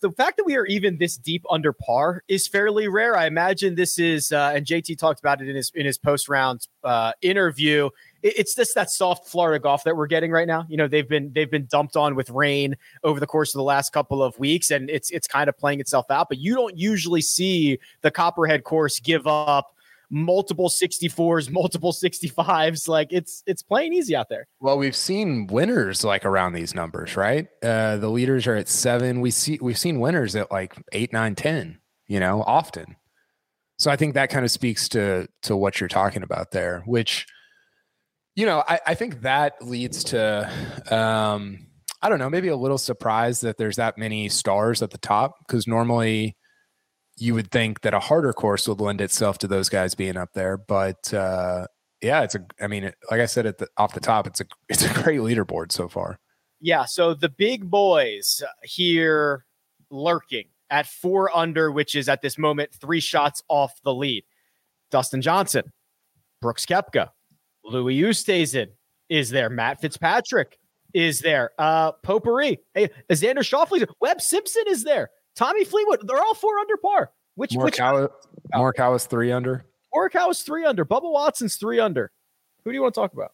the 0.00 0.10
fact 0.16 0.38
that 0.38 0.44
we 0.44 0.56
are 0.56 0.64
even 0.64 0.96
this 0.96 1.18
deep 1.18 1.44
under 1.50 1.74
par 1.74 2.22
is 2.26 2.48
fairly 2.48 2.88
rare. 2.88 3.16
I 3.18 3.26
imagine 3.26 3.74
this 3.74 3.98
is, 3.98 4.32
uh, 4.32 4.52
and 4.54 4.64
JT 4.64 4.96
talked 4.96 5.20
about 5.20 5.42
it 5.42 5.48
in 5.48 5.56
his 5.56 5.70
in 5.74 5.84
his 5.84 5.98
post 5.98 6.28
round 6.28 6.66
uh, 6.84 7.12
interview. 7.20 7.90
It- 8.22 8.38
it's 8.38 8.54
just 8.54 8.74
that 8.74 8.90
soft 8.90 9.28
Florida 9.28 9.60
golf 9.60 9.84
that 9.84 9.96
we're 9.96 10.06
getting 10.06 10.30
right 10.30 10.46
now. 10.46 10.66
You 10.68 10.76
know, 10.76 10.88
they've 10.88 11.08
been 11.08 11.32
they've 11.34 11.50
been 11.50 11.66
dumped 11.70 11.96
on 11.96 12.14
with 12.14 12.30
rain 12.30 12.76
over 13.04 13.20
the 13.20 13.26
course 13.26 13.54
of 13.54 13.58
the 13.58 13.64
last 13.64 13.92
couple 13.92 14.22
of 14.22 14.38
weeks, 14.38 14.70
and 14.70 14.90
it's 14.90 15.10
it's 15.10 15.26
kind 15.26 15.48
of 15.48 15.56
playing 15.56 15.80
itself 15.80 16.10
out. 16.10 16.28
But 16.28 16.38
you 16.38 16.54
don't 16.54 16.76
usually 16.76 17.20
see 17.22 17.78
the 18.02 18.10
Copperhead 18.10 18.64
course 18.64 19.00
give 19.00 19.26
up 19.26 19.74
multiple 20.10 20.70
64s, 20.70 21.50
multiple 21.50 21.92
65s. 21.92 22.88
Like 22.88 23.08
it's 23.12 23.42
it's 23.46 23.62
playing 23.62 23.92
easy 23.92 24.16
out 24.16 24.28
there. 24.28 24.46
Well, 24.60 24.78
we've 24.78 24.96
seen 24.96 25.46
winners 25.48 26.02
like 26.02 26.24
around 26.24 26.54
these 26.54 26.74
numbers, 26.74 27.16
right? 27.16 27.46
Uh, 27.62 27.98
the 27.98 28.08
leaders 28.08 28.46
are 28.46 28.54
at 28.56 28.68
seven. 28.68 29.20
We 29.20 29.30
see 29.30 29.58
we've 29.60 29.78
seen 29.78 30.00
winners 30.00 30.34
at 30.34 30.50
like 30.50 30.74
eight, 30.92 31.12
nine, 31.12 31.34
ten. 31.34 31.78
You 32.06 32.20
know, 32.20 32.42
often. 32.46 32.96
So 33.78 33.90
I 33.90 33.96
think 33.96 34.14
that 34.14 34.30
kind 34.30 34.44
of 34.44 34.50
speaks 34.50 34.88
to 34.90 35.28
to 35.42 35.54
what 35.56 35.78
you're 35.78 35.88
talking 35.88 36.22
about 36.22 36.50
there, 36.52 36.82
which, 36.86 37.26
you 38.38 38.46
know, 38.46 38.62
I, 38.68 38.78
I 38.86 38.94
think 38.94 39.22
that 39.22 39.60
leads 39.60 40.04
to, 40.04 40.48
um, 40.92 41.66
I 42.00 42.08
don't 42.08 42.20
know, 42.20 42.30
maybe 42.30 42.46
a 42.46 42.56
little 42.56 42.78
surprise 42.78 43.40
that 43.40 43.58
there's 43.58 43.74
that 43.76 43.98
many 43.98 44.28
stars 44.28 44.80
at 44.80 44.92
the 44.92 44.98
top 44.98 45.34
because 45.44 45.66
normally 45.66 46.36
you 47.16 47.34
would 47.34 47.50
think 47.50 47.80
that 47.80 47.94
a 47.94 47.98
harder 47.98 48.32
course 48.32 48.68
would 48.68 48.80
lend 48.80 49.00
itself 49.00 49.38
to 49.38 49.48
those 49.48 49.68
guys 49.68 49.96
being 49.96 50.16
up 50.16 50.34
there, 50.34 50.56
but 50.56 51.12
uh, 51.12 51.66
yeah, 52.00 52.22
it's 52.22 52.36
a. 52.36 52.46
I 52.60 52.68
mean, 52.68 52.92
like 53.10 53.20
I 53.20 53.26
said 53.26 53.44
at 53.44 53.58
the 53.58 53.66
off 53.76 53.92
the 53.92 53.98
top, 53.98 54.28
it's 54.28 54.40
a 54.40 54.44
it's 54.68 54.84
a 54.84 55.02
great 55.02 55.18
leaderboard 55.18 55.72
so 55.72 55.88
far. 55.88 56.20
Yeah, 56.60 56.84
so 56.84 57.14
the 57.14 57.28
big 57.28 57.68
boys 57.68 58.40
here 58.62 59.46
lurking 59.90 60.44
at 60.70 60.86
four 60.86 61.36
under, 61.36 61.72
which 61.72 61.96
is 61.96 62.08
at 62.08 62.22
this 62.22 62.38
moment 62.38 62.70
three 62.80 63.00
shots 63.00 63.42
off 63.48 63.72
the 63.82 63.92
lead. 63.92 64.22
Dustin 64.92 65.22
Johnson, 65.22 65.72
Brooks 66.40 66.66
Koepka, 66.66 67.10
Louis 67.68 68.00
Oosthuizen 68.00 68.68
is 69.08 69.30
there. 69.30 69.50
Matt 69.50 69.80
Fitzpatrick 69.80 70.58
is 70.94 71.20
there. 71.20 71.50
Uh, 71.58 71.92
Potpourri, 71.92 72.58
hey, 72.74 72.88
Xander 73.10 73.38
Schauffele, 73.38 73.86
Webb 74.00 74.20
Simpson 74.20 74.64
is 74.68 74.84
there. 74.84 75.10
Tommy 75.36 75.64
Fleetwood, 75.64 76.00
they're 76.06 76.20
all 76.22 76.34
four 76.34 76.58
under 76.58 76.76
par. 76.76 77.10
Which 77.36 77.52
which 77.54 77.76
Morikawa, 77.76 78.08
Morikawa's 78.54 79.06
three 79.06 79.30
under. 79.30 79.64
Morikawa's 79.94 80.42
three 80.42 80.64
under. 80.64 80.84
Bubba 80.84 81.10
Watson's 81.12 81.56
three 81.56 81.78
under. 81.78 82.10
Who 82.64 82.70
do 82.72 82.74
you 82.74 82.82
want 82.82 82.94
to 82.94 83.00
talk 83.00 83.12
about? 83.12 83.32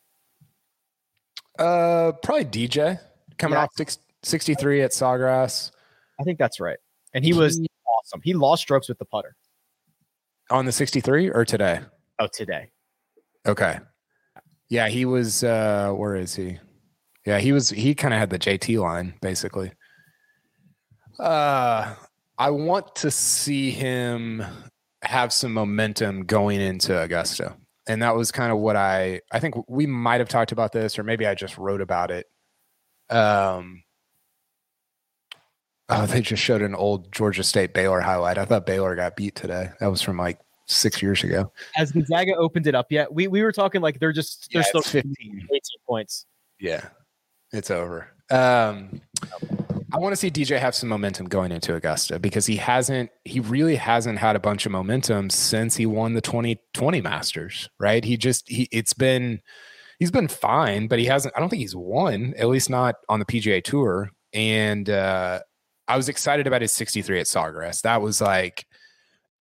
Uh, 1.58 2.12
probably 2.22 2.44
DJ 2.44 3.00
coming 3.38 3.56
Yeah. 3.56 3.62
off 3.64 3.70
six, 3.76 3.98
63 4.22 4.82
at 4.82 4.90
Sawgrass 4.90 5.70
I 6.20 6.24
think 6.24 6.38
that's 6.38 6.60
right. 6.60 6.78
And 7.12 7.24
he 7.24 7.32
was 7.32 7.60
awesome. 7.86 8.20
He 8.22 8.34
lost 8.34 8.62
strokes 8.62 8.88
with 8.88 8.98
the 8.98 9.04
putter. 9.04 9.36
on 10.50 10.64
the 10.66 10.72
63 10.72 11.30
or 11.30 11.44
today. 11.44 11.80
Oh, 12.18 12.28
today. 12.32 12.70
Okay. 13.46 13.78
Yeah, 14.74 14.88
he 14.88 15.04
was. 15.04 15.44
uh 15.44 15.92
Where 15.92 16.16
is 16.16 16.34
he? 16.34 16.58
Yeah, 17.24 17.38
he 17.38 17.52
was. 17.52 17.68
He 17.70 17.94
kind 17.94 18.12
of 18.12 18.18
had 18.18 18.30
the 18.30 18.40
JT 18.40 18.80
line 18.80 19.14
basically. 19.22 19.70
Uh, 21.16 21.94
I 22.36 22.50
want 22.50 22.96
to 22.96 23.12
see 23.12 23.70
him 23.70 24.44
have 25.04 25.32
some 25.32 25.52
momentum 25.52 26.24
going 26.24 26.60
into 26.60 27.00
Augusta, 27.00 27.56
and 27.86 28.02
that 28.02 28.16
was 28.16 28.32
kind 28.32 28.50
of 28.50 28.58
what 28.58 28.74
I. 28.74 29.20
I 29.30 29.38
think 29.38 29.54
we 29.68 29.86
might 29.86 30.18
have 30.18 30.28
talked 30.28 30.50
about 30.50 30.72
this, 30.72 30.98
or 30.98 31.04
maybe 31.04 31.24
I 31.24 31.36
just 31.36 31.56
wrote 31.56 31.80
about 31.80 32.10
it. 32.10 32.26
Um. 33.10 33.84
Oh, 35.88 36.04
they 36.06 36.20
just 36.20 36.42
showed 36.42 36.62
an 36.62 36.74
old 36.74 37.12
Georgia 37.12 37.44
State 37.44 37.74
Baylor 37.74 38.00
highlight. 38.00 38.38
I 38.38 38.44
thought 38.44 38.66
Baylor 38.66 38.96
got 38.96 39.14
beat 39.14 39.36
today. 39.36 39.68
That 39.78 39.86
was 39.86 40.02
from 40.02 40.16
like 40.16 40.40
six 40.66 41.02
years 41.02 41.22
ago. 41.24 41.52
Has 41.74 41.92
Gonzaga 41.92 42.34
opened 42.36 42.66
it 42.66 42.74
up 42.74 42.90
yet? 42.90 43.12
We 43.12 43.28
we 43.28 43.42
were 43.42 43.52
talking 43.52 43.80
like 43.80 44.00
they're 44.00 44.12
just 44.12 44.50
they're 44.52 44.62
Yeah, 44.62 44.68
still 44.68 44.80
it's 44.80 44.90
15. 44.90 45.12
18 45.20 45.60
points. 45.86 46.26
Yeah, 46.60 46.88
it's 47.52 47.70
over. 47.70 48.08
Um, 48.30 49.00
I 49.92 49.98
want 49.98 50.12
to 50.12 50.16
see 50.16 50.30
DJ 50.30 50.58
have 50.58 50.74
some 50.74 50.88
momentum 50.88 51.26
going 51.26 51.52
into 51.52 51.74
Augusta 51.74 52.18
because 52.18 52.46
he 52.46 52.56
hasn't, 52.56 53.10
he 53.24 53.38
really 53.38 53.76
hasn't 53.76 54.18
had 54.18 54.34
a 54.34 54.40
bunch 54.40 54.66
of 54.66 54.72
momentum 54.72 55.30
since 55.30 55.76
he 55.76 55.86
won 55.86 56.14
the 56.14 56.20
2020 56.20 57.00
Masters, 57.00 57.68
right? 57.78 58.02
He 58.02 58.16
just, 58.16 58.48
he, 58.48 58.68
it's 58.72 58.92
been, 58.92 59.40
he's 60.00 60.10
been 60.10 60.26
fine, 60.26 60.88
but 60.88 60.98
he 60.98 61.04
hasn't, 61.04 61.32
I 61.36 61.40
don't 61.40 61.48
think 61.48 61.60
he's 61.60 61.76
won, 61.76 62.34
at 62.38 62.48
least 62.48 62.70
not 62.70 62.96
on 63.08 63.20
the 63.20 63.24
PGA 63.24 63.62
Tour. 63.62 64.10
And 64.32 64.90
uh, 64.90 65.40
I 65.86 65.96
was 65.96 66.08
excited 66.08 66.48
about 66.48 66.62
his 66.62 66.72
63 66.72 67.20
at 67.20 67.26
Sawgrass. 67.26 67.82
That 67.82 68.02
was 68.02 68.20
like, 68.20 68.66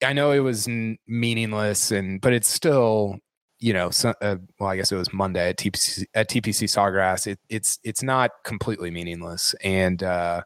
I 0.03 0.13
know 0.13 0.31
it 0.31 0.39
was 0.39 0.67
n- 0.67 0.97
meaningless, 1.07 1.91
and 1.91 2.21
but 2.21 2.33
it's 2.33 2.47
still 2.49 3.19
you 3.63 3.71
know, 3.71 3.89
so, 3.91 4.13
uh, 4.21 4.35
well, 4.59 4.69
I 4.69 4.75
guess 4.75 4.91
it 4.91 4.97
was 4.97 5.13
Monday 5.13 5.47
at 5.47 5.57
TPC 5.57 6.03
at 6.13 6.29
TPC 6.29 6.67
Sawgrass. 6.67 7.27
It, 7.27 7.39
it's 7.47 7.79
it's 7.83 8.03
not 8.03 8.31
completely 8.43 8.91
meaningless, 8.91 9.55
and 9.63 10.03
uh, 10.03 10.41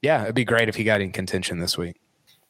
yeah, 0.00 0.22
it'd 0.22 0.34
be 0.34 0.46
great 0.46 0.70
if 0.70 0.76
he 0.76 0.82
got 0.82 1.02
in 1.02 1.12
contention 1.12 1.58
this 1.58 1.76
week. 1.76 2.01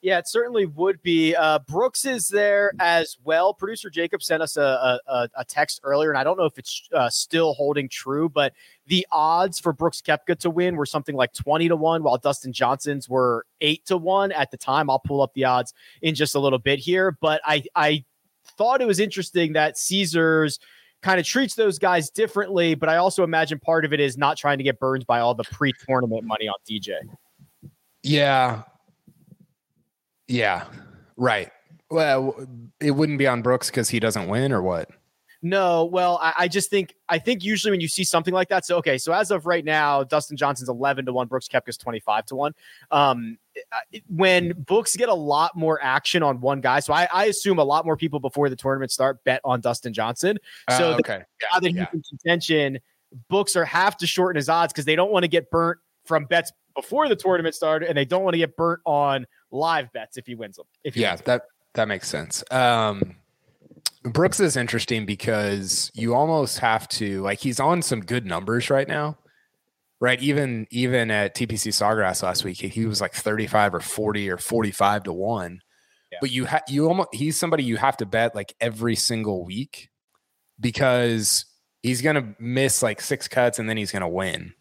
Yeah, 0.02 0.18
it 0.18 0.26
certainly 0.26 0.66
would 0.66 1.00
be. 1.02 1.36
Uh, 1.36 1.60
Brooks 1.60 2.04
is 2.04 2.26
there 2.26 2.72
as 2.80 3.16
well. 3.22 3.54
Producer 3.54 3.88
Jacob 3.88 4.20
sent 4.20 4.42
us 4.42 4.56
a, 4.56 4.98
a, 5.06 5.28
a 5.36 5.44
text 5.44 5.80
earlier, 5.84 6.10
and 6.10 6.18
I 6.18 6.24
don't 6.24 6.36
know 6.36 6.44
if 6.44 6.58
it's 6.58 6.88
uh, 6.92 7.08
still 7.08 7.54
holding 7.54 7.88
true, 7.88 8.28
but 8.28 8.52
the 8.88 9.06
odds 9.12 9.60
for 9.60 9.72
Brooks 9.72 10.02
Koepka 10.02 10.36
to 10.40 10.50
win 10.50 10.74
were 10.74 10.86
something 10.86 11.14
like 11.14 11.32
20 11.32 11.68
to 11.68 11.76
1, 11.76 12.02
while 12.02 12.18
Dustin 12.18 12.52
Johnson's 12.52 13.08
were 13.08 13.46
8 13.60 13.86
to 13.86 13.96
1 13.96 14.32
at 14.32 14.50
the 14.50 14.56
time. 14.56 14.90
I'll 14.90 14.98
pull 14.98 15.22
up 15.22 15.34
the 15.34 15.44
odds 15.44 15.72
in 16.02 16.16
just 16.16 16.34
a 16.34 16.40
little 16.40 16.58
bit 16.58 16.80
here, 16.80 17.16
but 17.20 17.40
I, 17.44 17.62
I 17.76 18.04
thought 18.58 18.82
it 18.82 18.88
was 18.88 18.98
interesting 18.98 19.52
that 19.52 19.78
Caesars 19.78 20.58
kind 21.02 21.20
of 21.20 21.26
treats 21.26 21.54
those 21.54 21.78
guys 21.78 22.10
differently, 22.10 22.74
but 22.74 22.88
I 22.88 22.96
also 22.96 23.22
imagine 23.22 23.60
part 23.60 23.84
of 23.84 23.92
it 23.92 24.00
is 24.00 24.18
not 24.18 24.36
trying 24.36 24.58
to 24.58 24.64
get 24.64 24.80
burned 24.80 25.06
by 25.06 25.20
all 25.20 25.34
the 25.34 25.44
pre 25.44 25.72
tournament 25.86 26.24
money 26.24 26.48
on 26.48 26.56
DJ. 26.68 26.94
Yeah, 28.02 28.62
yeah, 30.32 30.64
right. 31.16 31.50
Well, 31.90 32.34
it 32.80 32.92
wouldn't 32.92 33.18
be 33.18 33.26
on 33.26 33.42
Brooks 33.42 33.70
because 33.70 33.90
he 33.90 34.00
doesn't 34.00 34.28
win, 34.28 34.52
or 34.52 34.62
what? 34.62 34.90
No, 35.44 35.84
well, 35.84 36.18
I, 36.22 36.32
I 36.38 36.48
just 36.48 36.70
think 36.70 36.94
I 37.08 37.18
think 37.18 37.44
usually 37.44 37.72
when 37.72 37.80
you 37.80 37.88
see 37.88 38.04
something 38.04 38.32
like 38.32 38.48
that, 38.48 38.64
so 38.64 38.76
okay, 38.78 38.96
so 38.96 39.12
as 39.12 39.30
of 39.30 39.44
right 39.44 39.64
now, 39.64 40.04
Dustin 40.04 40.36
Johnson's 40.36 40.68
eleven 40.68 41.04
to 41.04 41.12
one, 41.12 41.26
Brooks 41.26 41.48
Koepka's 41.48 41.76
twenty 41.76 42.00
five 42.00 42.24
to 42.26 42.36
one. 42.36 42.54
Um, 42.92 43.38
when 44.08 44.52
books 44.52 44.96
get 44.96 45.08
a 45.08 45.14
lot 45.14 45.56
more 45.56 45.82
action 45.82 46.22
on 46.22 46.40
one 46.40 46.60
guy, 46.60 46.80
so 46.80 46.94
I, 46.94 47.08
I 47.12 47.24
assume 47.24 47.58
a 47.58 47.64
lot 47.64 47.84
more 47.84 47.96
people 47.96 48.20
before 48.20 48.48
the 48.48 48.56
tournament 48.56 48.92
start 48.92 49.22
bet 49.24 49.40
on 49.44 49.60
Dustin 49.60 49.92
Johnson. 49.92 50.38
So 50.70 50.92
Uh, 50.92 50.98
okay, 51.00 51.22
now 51.52 51.58
that 51.58 51.72
yeah. 51.72 51.86
in 51.92 52.02
contention, 52.02 52.78
books 53.28 53.56
are 53.56 53.64
have 53.64 53.96
to 53.98 54.06
shorten 54.06 54.36
his 54.36 54.48
odds 54.48 54.72
because 54.72 54.84
they 54.84 54.96
don't 54.96 55.10
want 55.10 55.24
to 55.24 55.28
get 55.28 55.50
burnt 55.50 55.78
from 56.06 56.24
bets 56.24 56.52
before 56.76 57.08
the 57.08 57.16
tournament 57.16 57.54
started, 57.54 57.88
and 57.88 57.98
they 57.98 58.04
don't 58.04 58.22
want 58.22 58.34
to 58.34 58.38
get 58.38 58.56
burnt 58.56 58.80
on 58.86 59.26
live 59.52 59.92
bets 59.92 60.16
if 60.16 60.26
he 60.26 60.34
wins 60.34 60.56
them. 60.56 60.66
If 60.82 60.94
he 60.94 61.02
yeah, 61.02 61.12
wins 61.12 61.20
them. 61.20 61.38
that 61.38 61.42
that 61.74 61.88
makes 61.88 62.08
sense. 62.08 62.42
Um, 62.50 63.16
Brooks 64.04 64.40
is 64.40 64.56
interesting 64.56 65.06
because 65.06 65.90
you 65.94 66.14
almost 66.14 66.58
have 66.58 66.88
to 66.88 67.22
like 67.22 67.38
he's 67.38 67.60
on 67.60 67.82
some 67.82 68.00
good 68.00 68.26
numbers 68.26 68.68
right 68.68 68.88
now, 68.88 69.16
right? 70.00 70.20
Even 70.20 70.66
even 70.70 71.10
at 71.10 71.36
TPC 71.36 71.68
Sawgrass 71.68 72.22
last 72.22 72.44
week, 72.44 72.56
he 72.58 72.86
was 72.86 73.00
like 73.00 73.14
thirty 73.14 73.46
five 73.46 73.74
or 73.74 73.80
forty 73.80 74.28
or 74.28 74.38
forty 74.38 74.72
five 74.72 75.04
to 75.04 75.12
one. 75.12 75.60
Yeah. 76.10 76.18
But 76.20 76.32
you 76.32 76.46
have 76.46 76.62
you 76.68 76.88
almost 76.88 77.10
he's 77.12 77.38
somebody 77.38 77.62
you 77.62 77.76
have 77.76 77.96
to 77.98 78.06
bet 78.06 78.34
like 78.34 78.54
every 78.60 78.96
single 78.96 79.44
week 79.44 79.90
because 80.58 81.44
he's 81.82 82.02
gonna 82.02 82.34
miss 82.40 82.82
like 82.82 83.00
six 83.00 83.28
cuts 83.28 83.58
and 83.58 83.68
then 83.68 83.76
he's 83.76 83.92
gonna 83.92 84.08
win. 84.08 84.52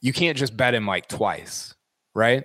You 0.00 0.12
can't 0.12 0.36
just 0.36 0.56
bet 0.56 0.74
him 0.74 0.86
like 0.86 1.06
twice, 1.06 1.74
right? 2.14 2.44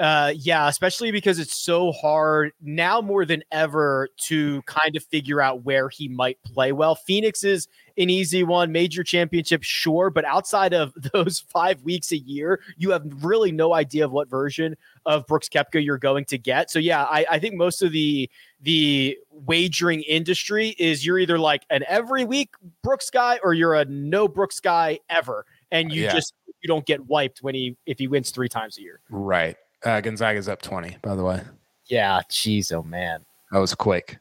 Uh, 0.00 0.32
yeah, 0.34 0.66
especially 0.66 1.10
because 1.10 1.38
it's 1.38 1.54
so 1.62 1.92
hard 1.92 2.52
now 2.62 3.02
more 3.02 3.26
than 3.26 3.42
ever 3.52 4.08
to 4.16 4.62
kind 4.62 4.96
of 4.96 5.04
figure 5.04 5.42
out 5.42 5.62
where 5.62 5.90
he 5.90 6.08
might 6.08 6.42
play 6.42 6.72
well. 6.72 6.94
Phoenix 6.94 7.44
is 7.44 7.68
an 7.98 8.08
easy 8.08 8.42
one, 8.42 8.72
major 8.72 9.04
championship, 9.04 9.62
sure, 9.62 10.08
but 10.08 10.24
outside 10.24 10.72
of 10.72 10.94
those 11.12 11.40
five 11.40 11.82
weeks 11.82 12.12
a 12.12 12.16
year, 12.16 12.62
you 12.78 12.92
have 12.92 13.02
really 13.22 13.52
no 13.52 13.74
idea 13.74 14.06
of 14.06 14.10
what 14.10 14.30
version 14.30 14.74
of 15.04 15.26
Brooks 15.26 15.50
Koepka 15.50 15.84
you're 15.84 15.98
going 15.98 16.24
to 16.26 16.38
get. 16.38 16.70
So 16.70 16.78
yeah, 16.78 17.04
I, 17.04 17.26
I 17.32 17.38
think 17.38 17.56
most 17.56 17.82
of 17.82 17.92
the 17.92 18.30
the 18.62 19.18
wagering 19.30 20.00
industry 20.02 20.74
is 20.78 21.04
you're 21.04 21.18
either 21.18 21.38
like 21.38 21.64
an 21.68 21.84
every 21.86 22.24
week 22.24 22.54
Brooks 22.82 23.10
guy 23.10 23.38
or 23.42 23.52
you're 23.52 23.74
a 23.74 23.84
no 23.84 24.28
Brooks 24.28 24.60
guy 24.60 25.00
ever, 25.10 25.44
and 25.70 25.92
you 25.92 26.04
Yeah. 26.04 26.12
just 26.14 26.32
you 26.62 26.68
don't 26.68 26.86
get 26.86 27.06
wiped 27.06 27.42
when 27.42 27.54
he 27.54 27.76
if 27.84 27.98
he 27.98 28.06
wins 28.08 28.30
three 28.30 28.48
times 28.48 28.78
a 28.78 28.80
year. 28.80 29.00
Right. 29.10 29.56
Uh, 29.84 30.00
Gonzaga's 30.00 30.48
up 30.48 30.60
twenty, 30.62 30.96
by 31.02 31.14
the 31.14 31.24
way. 31.24 31.42
Yeah, 31.86 32.20
jeez, 32.30 32.72
oh 32.72 32.82
man. 32.82 33.24
That 33.50 33.58
was 33.58 33.74
quick. 33.74 34.18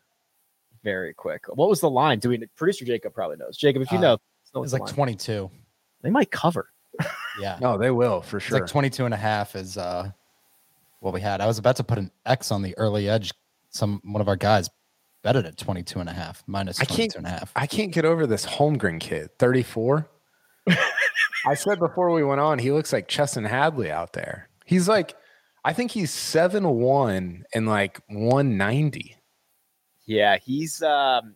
very 0.84 1.14
quick. 1.14 1.46
What 1.54 1.70
was 1.70 1.82
the 1.82 1.90
line? 1.90 2.20
Do 2.20 2.30
we 2.30 2.38
producer 2.56 2.86
Jacob 2.86 3.14
probably 3.14 3.38
knows. 3.38 3.58
Jacob, 3.58 3.82
if 3.82 3.92
you 3.92 3.98
Uh, 3.98 4.02
know, 4.02 4.14
It 4.56 4.58
was 4.60 4.74
like 4.74 4.86
22. 4.88 5.52
they 6.02 6.10
might 6.10 6.32
cover. 6.32 6.70
Yeah. 7.40 7.58
No, 7.62 7.78
they 7.78 7.92
will 7.92 8.22
for 8.22 8.38
It's 8.38 8.48
sure. 8.48 8.60
like 8.60 8.68
22 8.68 9.06
and 9.06 9.14
a 9.14 9.18
half 9.18 9.56
is 9.56 9.78
uh 9.78 10.12
what 11.00 11.14
we 11.14 11.22
had. 11.22 11.40
I 11.40 11.48
was 11.48 11.58
about 11.58 11.78
to 11.78 11.84
put 11.86 11.98
an 11.98 12.12
X 12.26 12.52
on 12.52 12.62
the 12.62 12.78
early 12.78 13.08
edge. 13.08 13.32
Some 13.70 14.02
one 14.04 14.20
of 14.20 14.28
our 14.28 14.36
guys 14.36 14.70
betted 15.24 15.46
it 15.46 15.50
at 15.50 15.58
22 15.58 16.00
and 16.00 16.10
a 16.10 16.14
half 16.14 16.44
minus 16.48 16.80
I 16.82 16.84
22 16.86 16.98
can't- 17.02 17.16
and 17.16 17.28
a 17.28 17.30
half. 17.30 17.52
I 17.56 17.66
can't 17.68 17.94
get 17.94 18.04
over 18.04 18.26
this 18.28 18.46
Holmgren 18.46 19.00
kid, 19.00 19.30
34. 19.40 20.10
I 21.46 21.54
said 21.54 21.80
before 21.80 22.12
we 22.12 22.24
went 22.24 22.42
on, 22.42 22.60
he 22.60 22.72
looks 22.72 22.92
like 22.92 23.08
Chesson 23.08 23.46
Hadley 23.46 23.90
out 23.92 24.12
there. 24.14 24.50
He's 24.66 24.90
like, 24.90 25.16
I 25.64 25.74
think 25.74 25.92
he's 25.92 26.12
7 26.12 26.68
1 26.68 27.44
and 27.54 27.68
like 27.68 28.00
190. 28.08 29.16
Yeah, 30.06 30.38
he's 30.38 30.82
um 30.82 31.36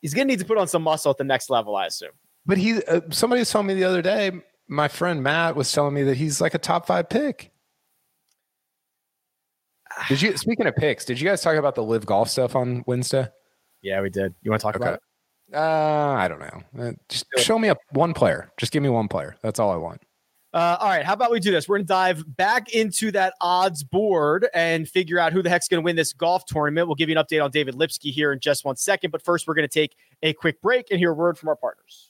he's 0.00 0.14
gonna 0.14 0.26
need 0.26 0.38
to 0.38 0.44
put 0.44 0.58
on 0.58 0.68
some 0.68 0.82
muscle 0.82 1.10
at 1.10 1.18
the 1.18 1.24
next 1.24 1.50
level, 1.50 1.76
I 1.76 1.86
assume. 1.86 2.12
But 2.46 2.58
he, 2.58 2.82
uh, 2.84 3.02
somebody 3.10 3.40
was 3.40 3.50
telling 3.50 3.66
me 3.66 3.74
the 3.74 3.84
other 3.84 4.02
day, 4.02 4.32
my 4.66 4.88
friend 4.88 5.22
Matt 5.22 5.56
was 5.56 5.70
telling 5.70 5.94
me 5.94 6.04
that 6.04 6.16
he's 6.16 6.40
like 6.40 6.54
a 6.54 6.58
top 6.58 6.86
five 6.86 7.08
pick. 7.08 7.50
Did 10.08 10.22
you, 10.22 10.36
speaking 10.36 10.66
of 10.66 10.74
picks, 10.76 11.04
did 11.04 11.20
you 11.20 11.28
guys 11.28 11.42
talk 11.42 11.56
about 11.56 11.74
the 11.74 11.82
live 11.82 12.06
golf 12.06 12.30
stuff 12.30 12.56
on 12.56 12.82
Wednesday? 12.86 13.28
Yeah, 13.82 14.00
we 14.00 14.10
did. 14.10 14.34
You 14.42 14.50
want 14.50 14.60
to 14.60 14.64
talk 14.64 14.76
about 14.76 14.94
it? 14.94 15.00
Uh, 15.54 16.14
I 16.16 16.28
don't 16.28 16.40
know. 16.40 16.62
Uh, 16.78 16.92
just 17.08 17.26
show 17.38 17.58
me 17.58 17.68
a 17.68 17.76
one 17.90 18.14
player. 18.14 18.50
Just 18.56 18.72
give 18.72 18.82
me 18.82 18.88
one 18.88 19.08
player. 19.08 19.36
That's 19.42 19.58
all 19.58 19.70
I 19.70 19.76
want. 19.76 20.00
Uh, 20.52 20.76
all 20.80 20.88
right, 20.88 21.04
how 21.04 21.12
about 21.12 21.30
we 21.30 21.38
do 21.38 21.52
this? 21.52 21.68
We're 21.68 21.78
gonna 21.78 21.86
dive 21.86 22.36
back 22.36 22.74
into 22.74 23.12
that 23.12 23.34
odds 23.40 23.84
board 23.84 24.48
and 24.52 24.88
figure 24.88 25.18
out 25.18 25.32
who 25.32 25.42
the 25.42 25.48
heck's 25.48 25.68
gonna 25.68 25.82
win 25.82 25.94
this 25.94 26.12
golf 26.12 26.44
tournament. 26.44 26.88
We'll 26.88 26.96
give 26.96 27.08
you 27.08 27.16
an 27.16 27.24
update 27.24 27.42
on 27.42 27.52
David 27.52 27.76
Lipsky 27.76 28.10
here 28.10 28.32
in 28.32 28.40
just 28.40 28.64
one 28.64 28.74
second, 28.74 29.12
but 29.12 29.22
first 29.22 29.46
we're 29.46 29.54
gonna 29.54 29.68
take 29.68 29.96
a 30.22 30.32
quick 30.32 30.60
break 30.60 30.90
and 30.90 30.98
hear 30.98 31.12
a 31.12 31.14
word 31.14 31.38
from 31.38 31.50
our 31.50 31.56
partners. 31.56 32.09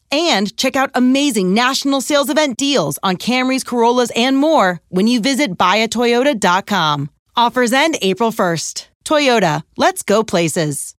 and 0.11 0.55
check 0.57 0.75
out 0.75 0.91
amazing 0.93 1.53
national 1.53 2.01
sales 2.01 2.29
event 2.29 2.57
deals 2.57 2.99
on 3.03 3.17
Camrys, 3.17 3.65
Corollas, 3.65 4.11
and 4.15 4.37
more 4.37 4.81
when 4.89 5.07
you 5.07 5.21
visit 5.21 5.57
buyatoyota.com. 5.57 7.09
Offers 7.35 7.73
end 7.73 7.97
April 8.01 8.31
1st. 8.31 8.87
Toyota, 9.05 9.63
let's 9.77 10.03
go 10.03 10.23
places. 10.23 10.95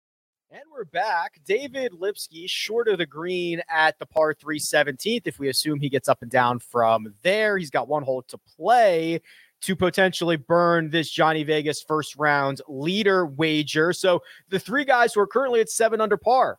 And 0.49 0.63
we're 0.71 0.85
back. 0.85 1.39
David 1.45 1.93
Lipsky, 1.93 2.47
short 2.47 2.87
of 2.87 2.97
the 2.97 3.05
green 3.05 3.61
at 3.69 3.99
the 3.99 4.05
par 4.05 4.33
3 4.33 4.59
17th. 4.59 5.23
If 5.25 5.39
we 5.39 5.49
assume 5.49 5.79
he 5.79 5.89
gets 5.89 6.09
up 6.09 6.21
and 6.21 6.31
down 6.31 6.59
from 6.59 7.13
there, 7.21 7.57
he's 7.57 7.69
got 7.69 7.87
one 7.87 8.03
hole 8.03 8.23
to 8.23 8.37
play 8.37 9.21
to 9.61 9.75
potentially 9.75 10.37
burn 10.37 10.89
this 10.89 11.09
Johnny 11.09 11.43
Vegas 11.43 11.81
first 11.81 12.15
round 12.15 12.61
leader 12.67 13.25
wager. 13.25 13.93
So 13.93 14.23
the 14.49 14.59
three 14.59 14.85
guys 14.85 15.13
who 15.13 15.21
are 15.21 15.27
currently 15.27 15.61
at 15.61 15.69
seven 15.69 16.01
under 16.01 16.17
par, 16.17 16.57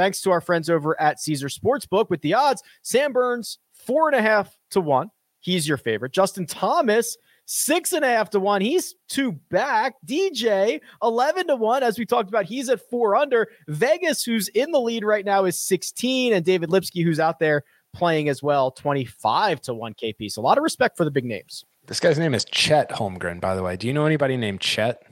thanks 0.00 0.22
to 0.22 0.30
our 0.30 0.40
friends 0.40 0.70
over 0.70 0.98
at 0.98 1.20
Caesar 1.20 1.48
Sportsbook 1.48 2.08
with 2.08 2.22
the 2.22 2.32
odds, 2.32 2.62
Sam 2.80 3.12
Burns, 3.12 3.58
four 3.74 4.08
and 4.08 4.16
a 4.16 4.22
half 4.22 4.56
to 4.70 4.80
one. 4.80 5.10
He's 5.40 5.68
your 5.68 5.76
favorite. 5.76 6.12
Justin 6.12 6.46
Thomas, 6.46 7.18
six 7.44 7.92
and 7.92 8.02
a 8.02 8.08
half 8.08 8.30
to 8.30 8.40
one. 8.40 8.62
He's 8.62 8.94
two 9.10 9.32
back. 9.50 9.96
DJ, 10.06 10.80
11 11.02 11.48
to 11.48 11.56
one. 11.56 11.82
As 11.82 11.98
we 11.98 12.06
talked 12.06 12.30
about, 12.30 12.46
he's 12.46 12.70
at 12.70 12.88
four 12.88 13.14
under. 13.14 13.48
Vegas, 13.68 14.24
who's 14.24 14.48
in 14.48 14.70
the 14.70 14.80
lead 14.80 15.04
right 15.04 15.24
now, 15.24 15.44
is 15.44 15.60
16. 15.60 16.32
And 16.32 16.46
David 16.46 16.70
Lipsky, 16.70 17.04
who's 17.04 17.20
out 17.20 17.38
there 17.38 17.62
playing 17.92 18.30
as 18.30 18.42
well, 18.42 18.70
25 18.70 19.60
to 19.62 19.74
one 19.74 19.92
KP. 19.92 20.30
So 20.30 20.40
a 20.40 20.44
lot 20.44 20.56
of 20.56 20.64
respect 20.64 20.96
for 20.96 21.04
the 21.04 21.10
big 21.10 21.26
names. 21.26 21.62
This 21.86 22.00
guy's 22.00 22.18
name 22.18 22.34
is 22.34 22.46
Chet 22.46 22.88
Holmgren, 22.90 23.38
by 23.38 23.54
the 23.54 23.62
way. 23.62 23.76
Do 23.76 23.86
you 23.86 23.92
know 23.92 24.06
anybody 24.06 24.38
named 24.38 24.60
Chet? 24.60 25.02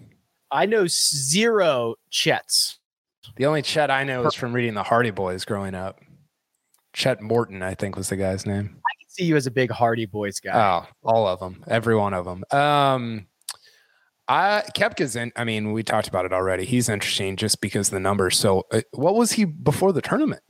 I 0.51 0.65
know 0.65 0.87
zero 0.87 1.97
Chets. 2.11 2.79
The 3.37 3.47
only 3.47 3.63
Chet 3.63 3.91
I 3.91 4.05
know 4.05 4.27
is 4.27 4.35
from 4.35 4.53
reading 4.53 4.75
the 4.75 4.83
Hardy 4.83 5.11
Boys 5.11 5.45
growing 5.45 5.75
up. 5.75 6.01
Chet 6.93 7.21
Morton, 7.21 7.63
I 7.63 7.75
think, 7.75 7.97
was 7.97 8.09
the 8.09 8.17
guy's 8.17 8.47
name. 8.47 8.77
I 8.77 8.93
can 9.01 9.09
see 9.09 9.25
you 9.25 9.37
as 9.37 9.47
a 9.47 9.51
big 9.51 9.71
Hardy 9.71 10.07
Boys 10.07 10.41
guy. 10.41 10.59
Oh, 10.85 10.89
all 11.05 11.27
of 11.27 11.39
them, 11.41 11.63
every 11.69 11.97
one 11.97 12.15
of 12.15 12.25
them. 12.25 12.45
Um, 12.51 13.27
I 14.29 14.63
Koepka's 14.75 15.17
in. 15.17 15.33
I 15.37 15.45
mean, 15.45 15.73
we 15.73 15.83
talked 15.83 16.09
about 16.09 16.27
it 16.27 16.33
already. 16.33 16.65
He's 16.65 16.89
interesting 16.89 17.37
just 17.37 17.61
because 17.61 17.91
the 17.91 18.01
numbers. 18.01 18.39
So, 18.39 18.67
uh, 18.73 18.83
what 18.93 19.15
was 19.15 19.33
he 19.33 19.45
before 19.45 19.93
the 19.93 20.03
tournament? 20.03 20.43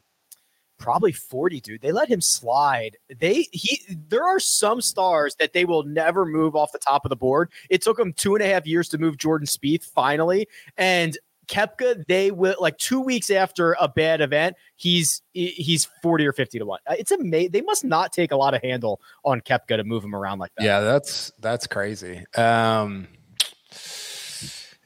Probably 0.78 1.10
40, 1.10 1.60
dude. 1.60 1.82
They 1.82 1.90
let 1.90 2.08
him 2.08 2.20
slide. 2.20 2.96
They 3.18 3.46
he 3.52 3.80
there 4.08 4.24
are 4.24 4.40
some 4.40 4.80
stars 4.80 5.34
that 5.38 5.52
they 5.52 5.64
will 5.64 5.82
never 5.82 6.24
move 6.24 6.54
off 6.56 6.72
the 6.72 6.78
top 6.78 7.04
of 7.04 7.08
the 7.08 7.16
board. 7.16 7.50
It 7.68 7.82
took 7.82 7.96
them 7.96 8.12
two 8.12 8.34
and 8.34 8.44
a 8.44 8.48
half 8.48 8.66
years 8.66 8.88
to 8.90 8.98
move 8.98 9.16
Jordan 9.16 9.46
Spieth 9.46 9.84
finally. 9.84 10.48
And 10.76 11.18
Koepka, 11.48 12.04
they 12.06 12.30
will 12.30 12.54
like 12.60 12.78
two 12.78 13.00
weeks 13.00 13.30
after 13.30 13.76
a 13.80 13.88
bad 13.88 14.20
event, 14.20 14.56
he's 14.76 15.22
he's 15.32 15.86
40 16.02 16.26
or 16.26 16.32
50 16.32 16.58
to 16.58 16.66
one. 16.66 16.80
Uh, 16.86 16.94
It's 16.98 17.10
amazing. 17.10 17.50
They 17.52 17.62
must 17.62 17.84
not 17.84 18.12
take 18.12 18.32
a 18.32 18.36
lot 18.36 18.54
of 18.54 18.62
handle 18.62 19.00
on 19.24 19.40
Koepka 19.40 19.76
to 19.78 19.84
move 19.84 20.04
him 20.04 20.14
around 20.14 20.38
like 20.38 20.52
that. 20.56 20.64
Yeah, 20.64 20.80
that's 20.80 21.32
that's 21.40 21.66
crazy. 21.66 22.24
Um, 22.36 23.08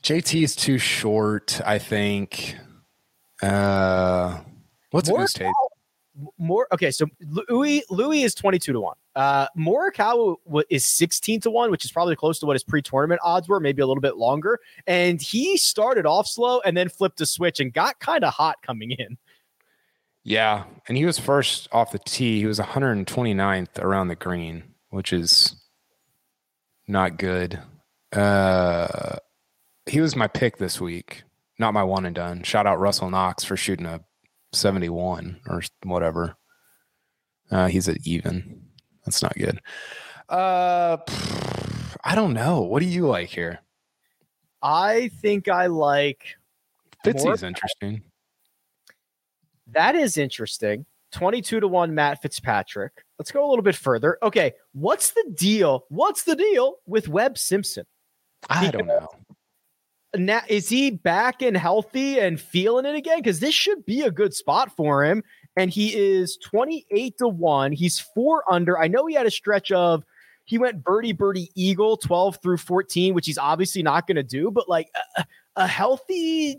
JT 0.03 0.42
is 0.42 0.57
too 0.57 0.79
short. 0.79 1.61
I 1.64 1.79
think. 1.79 2.57
Uh, 3.42 4.40
what's 4.90 5.11
Morikawa- 5.11 5.18
goose 5.18 5.33
tape? 5.33 5.53
More 6.38 6.68
okay, 6.72 6.90
so 6.90 7.07
Louis 7.48 7.83
Louis 7.90 8.22
is 8.22 8.35
22 8.35 8.72
to 8.75 8.81
1. 8.81 8.96
Uh 9.14 9.46
Morikawa 9.57 10.37
wa- 10.44 10.62
is 10.70 10.87
16 10.87 11.40
to 11.42 11.51
1, 11.51 11.70
which 11.70 11.85
is 11.85 11.92
probably 11.92 12.16
close 12.16 12.38
to 12.38 12.46
what 12.46 12.55
his 12.55 12.64
pre-tournament 12.64 13.20
odds 13.22 13.48
were, 13.48 13.61
maybe 13.61 13.83
a 13.83 13.87
little 13.87 14.01
bit 14.01 14.16
longer. 14.16 14.59
And 14.87 15.20
he 15.20 15.57
started 15.57 16.07
off 16.07 16.27
slow 16.27 16.61
and 16.61 16.77
then 16.77 16.88
flipped 16.88 17.20
a 17.20 17.27
switch 17.27 17.61
and 17.61 17.72
got 17.72 18.01
kind 18.01 18.25
of 18.25 18.33
hot 18.33 18.57
coming 18.62 18.92
in. 18.92 19.18
Yeah, 20.25 20.64
and 20.87 20.96
he 20.96 21.05
was 21.05 21.18
first 21.18 21.68
off 21.72 21.92
the 21.92 21.98
tee. 21.98 22.38
He 22.38 22.46
was 22.46 22.61
129th 22.61 23.79
around 23.81 24.09
the 24.09 24.14
green, 24.14 24.62
which 24.90 25.12
is 25.12 25.57
not 26.87 27.18
good. 27.18 27.59
Uh, 28.12 29.16
he 29.87 30.01
was 30.01 30.14
my 30.14 30.29
pick 30.29 30.59
this 30.59 30.81
week, 30.81 31.25
not 31.59 31.75
my 31.75 31.83
one 31.83 32.07
and 32.07 32.14
done. 32.14 32.44
Shout 32.44 32.66
out 32.66 32.79
Russell 32.79 33.11
Knox 33.11 33.42
for 33.42 33.57
shooting 33.57 33.87
a 33.87 34.01
71 34.53 35.40
or 35.46 35.62
whatever. 35.85 36.37
Uh, 37.51 37.66
he's 37.66 37.88
at 37.88 37.98
even. 38.07 38.66
That's 39.04 39.22
not 39.22 39.34
good. 39.34 39.60
Uh, 40.28 40.98
I 42.04 42.14
don't 42.14 42.34
know. 42.34 42.62
What 42.62 42.80
do 42.80 42.86
you 42.86 43.06
like 43.06 43.28
here? 43.28 43.60
I 44.62 45.10
think 45.20 45.48
I 45.48 45.66
like 45.66 46.36
Fitzy's 47.04 47.42
interesting. 47.42 48.02
That 49.68 49.94
is 49.94 50.18
interesting. 50.18 50.86
22 51.12 51.60
to 51.60 51.68
1 51.68 51.94
Matt 51.94 52.22
Fitzpatrick. 52.22 52.92
Let's 53.18 53.30
go 53.30 53.46
a 53.46 53.48
little 53.48 53.62
bit 53.62 53.76
further. 53.76 54.18
Okay, 54.22 54.52
what's 54.72 55.10
the 55.10 55.24
deal? 55.34 55.84
What's 55.88 56.24
the 56.24 56.36
deal 56.36 56.76
with 56.86 57.08
Webb 57.08 57.38
Simpson? 57.38 57.84
I 58.48 58.70
don't 58.70 58.86
know. 58.86 59.08
Now, 60.14 60.42
is 60.48 60.68
he 60.68 60.90
back 60.90 61.40
and 61.40 61.56
healthy 61.56 62.18
and 62.20 62.40
feeling 62.40 62.84
it 62.84 62.94
again? 62.94 63.18
Because 63.18 63.40
this 63.40 63.54
should 63.54 63.86
be 63.86 64.02
a 64.02 64.10
good 64.10 64.34
spot 64.34 64.74
for 64.76 65.04
him. 65.04 65.22
And 65.56 65.70
he 65.70 65.94
is 65.94 66.38
28 66.38 67.18
to 67.18 67.28
1. 67.28 67.72
He's 67.72 67.98
four 68.00 68.42
under. 68.50 68.78
I 68.78 68.88
know 68.88 69.06
he 69.06 69.14
had 69.14 69.26
a 69.26 69.30
stretch 69.30 69.70
of 69.70 70.02
he 70.44 70.58
went 70.58 70.82
birdie, 70.82 71.12
birdie, 71.12 71.50
eagle 71.54 71.96
12 71.96 72.38
through 72.42 72.56
14, 72.56 73.14
which 73.14 73.26
he's 73.26 73.38
obviously 73.38 73.82
not 73.82 74.06
going 74.06 74.16
to 74.16 74.22
do, 74.22 74.50
but 74.50 74.68
like 74.68 74.88
a, 75.16 75.24
a 75.56 75.66
healthy 75.66 76.58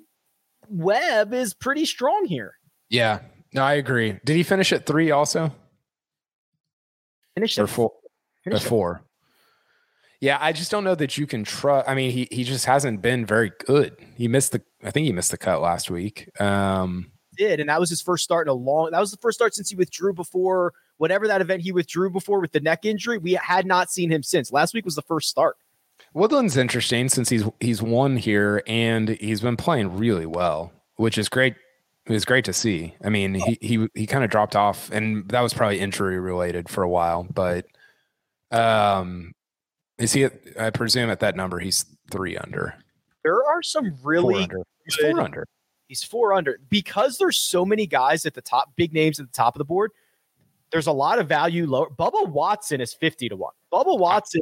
Webb 0.70 1.34
is 1.34 1.54
pretty 1.54 1.86
strong 1.86 2.26
here. 2.26 2.56
Yeah, 2.90 3.20
no, 3.54 3.64
I 3.64 3.74
agree. 3.74 4.20
Did 4.24 4.36
he 4.36 4.44
finish 4.44 4.72
at 4.72 4.86
three 4.86 5.12
also? 5.12 5.52
Finish 7.36 7.58
or 7.58 7.64
at 7.64 7.70
four? 7.70 7.92
finish 8.44 8.62
or 8.62 8.66
at- 8.66 8.70
four. 8.70 9.02
Yeah, 10.22 10.38
I 10.40 10.54
just 10.54 10.72
don't 10.72 10.86
know 10.86 10.96
that 10.96 11.18
you 11.18 11.28
can 11.28 11.44
trust. 11.44 11.90
I 11.90 11.96
mean, 11.96 12.12
he 12.12 12.30
he 12.32 12.46
just 12.46 12.66
hasn't 12.66 13.02
been 13.02 13.26
very 13.26 13.52
good. 13.66 13.98
He 14.16 14.30
missed 14.30 14.54
the. 14.54 14.62
I 14.82 14.90
think 14.90 15.06
he 15.06 15.12
missed 15.12 15.32
the 15.32 15.38
cut 15.38 15.60
last 15.60 15.92
week. 15.92 16.30
Um, 16.40 17.12
did, 17.36 17.60
and 17.60 17.70
that 17.70 17.80
was 17.80 17.90
his 17.90 18.02
first 18.02 18.24
start 18.24 18.48
in 18.48 18.52
a 18.52 18.54
long. 18.54 18.92
That 18.92 19.00
was 19.00 19.12
the 19.12 19.18
first 19.18 19.38
start 19.38 19.54
since 19.54 19.70
he 19.70 19.76
withdrew 19.76 20.14
before 20.14 20.74
whatever 20.98 21.28
that 21.28 21.42
event 21.42 21.62
he 21.62 21.72
withdrew 21.72 22.10
before 22.10 22.40
with 22.40 22.52
the 22.52 22.60
neck 22.60 22.86
injury. 22.86 23.18
We 23.18 23.34
had 23.34 23.66
not 23.66 23.92
seen 23.92 24.12
him 24.12 24.24
since. 24.24 24.52
Last 24.52 24.74
week 24.74 24.86
was 24.86 24.96
the 24.96 25.02
first 25.02 25.30
start. 25.30 25.58
Woodland's 26.14 26.58
interesting 26.58 27.10
since 27.10 27.30
he's 27.30 27.44
he's 27.60 27.82
won 27.82 28.18
here 28.18 28.62
and 28.68 29.10
he's 29.10 29.42
been 29.42 29.58
playing 29.58 29.98
really 29.98 30.26
well, 30.26 30.72
which 30.96 31.18
is 31.18 31.30
great. 31.30 31.56
It 32.06 32.12
was 32.12 32.26
great 32.26 32.46
to 32.46 32.54
see. 32.54 32.94
I 33.04 33.10
mean, 33.10 33.34
he 33.36 33.58
he 33.62 33.88
he 33.94 34.06
kind 34.06 34.24
of 34.24 34.30
dropped 34.30 34.56
off, 34.56 34.92
and 34.92 35.28
that 35.30 35.42
was 35.42 35.54
probably 35.54 35.80
injury 35.80 36.20
related 36.20 36.70
for 36.70 36.84
a 36.84 36.90
while. 36.90 37.24
But 37.24 37.66
um, 38.52 39.34
is 39.98 40.14
he? 40.14 40.26
At, 40.26 40.34
I 40.60 40.70
presume 40.70 41.10
at 41.10 41.22
that 41.22 41.36
number 41.36 41.60
he's 41.60 41.86
three 42.12 42.38
under. 42.38 42.76
There 43.24 43.44
are 43.46 43.64
some 43.64 43.92
Four 43.96 44.12
really 44.12 44.44
under. 44.44 44.58
Good- 44.58 45.14
four 45.14 45.22
under. 45.22 45.48
He's 45.88 46.04
four 46.04 46.34
under 46.34 46.60
because 46.70 47.18
there's 47.18 47.38
so 47.38 47.66
many 47.66 47.86
guys 47.86 48.26
at 48.26 48.34
the 48.34 48.42
top, 48.42 48.76
big 48.76 48.94
names 48.94 49.20
at 49.20 49.28
the 49.28 49.34
top 49.34 49.56
of 49.56 49.60
the 49.60 49.66
board. 49.66 49.92
There's 50.72 50.88
a 50.88 50.92
lot 50.92 51.20
of 51.20 51.28
value 51.28 51.68
lower. 51.68 51.90
Bubba 51.90 52.28
Watson 52.28 52.82
is 52.82 52.94
fifty 52.94 53.30
to 53.30 53.36
one. 53.36 53.54
Bubba 53.72 53.98
Watson 53.98 54.42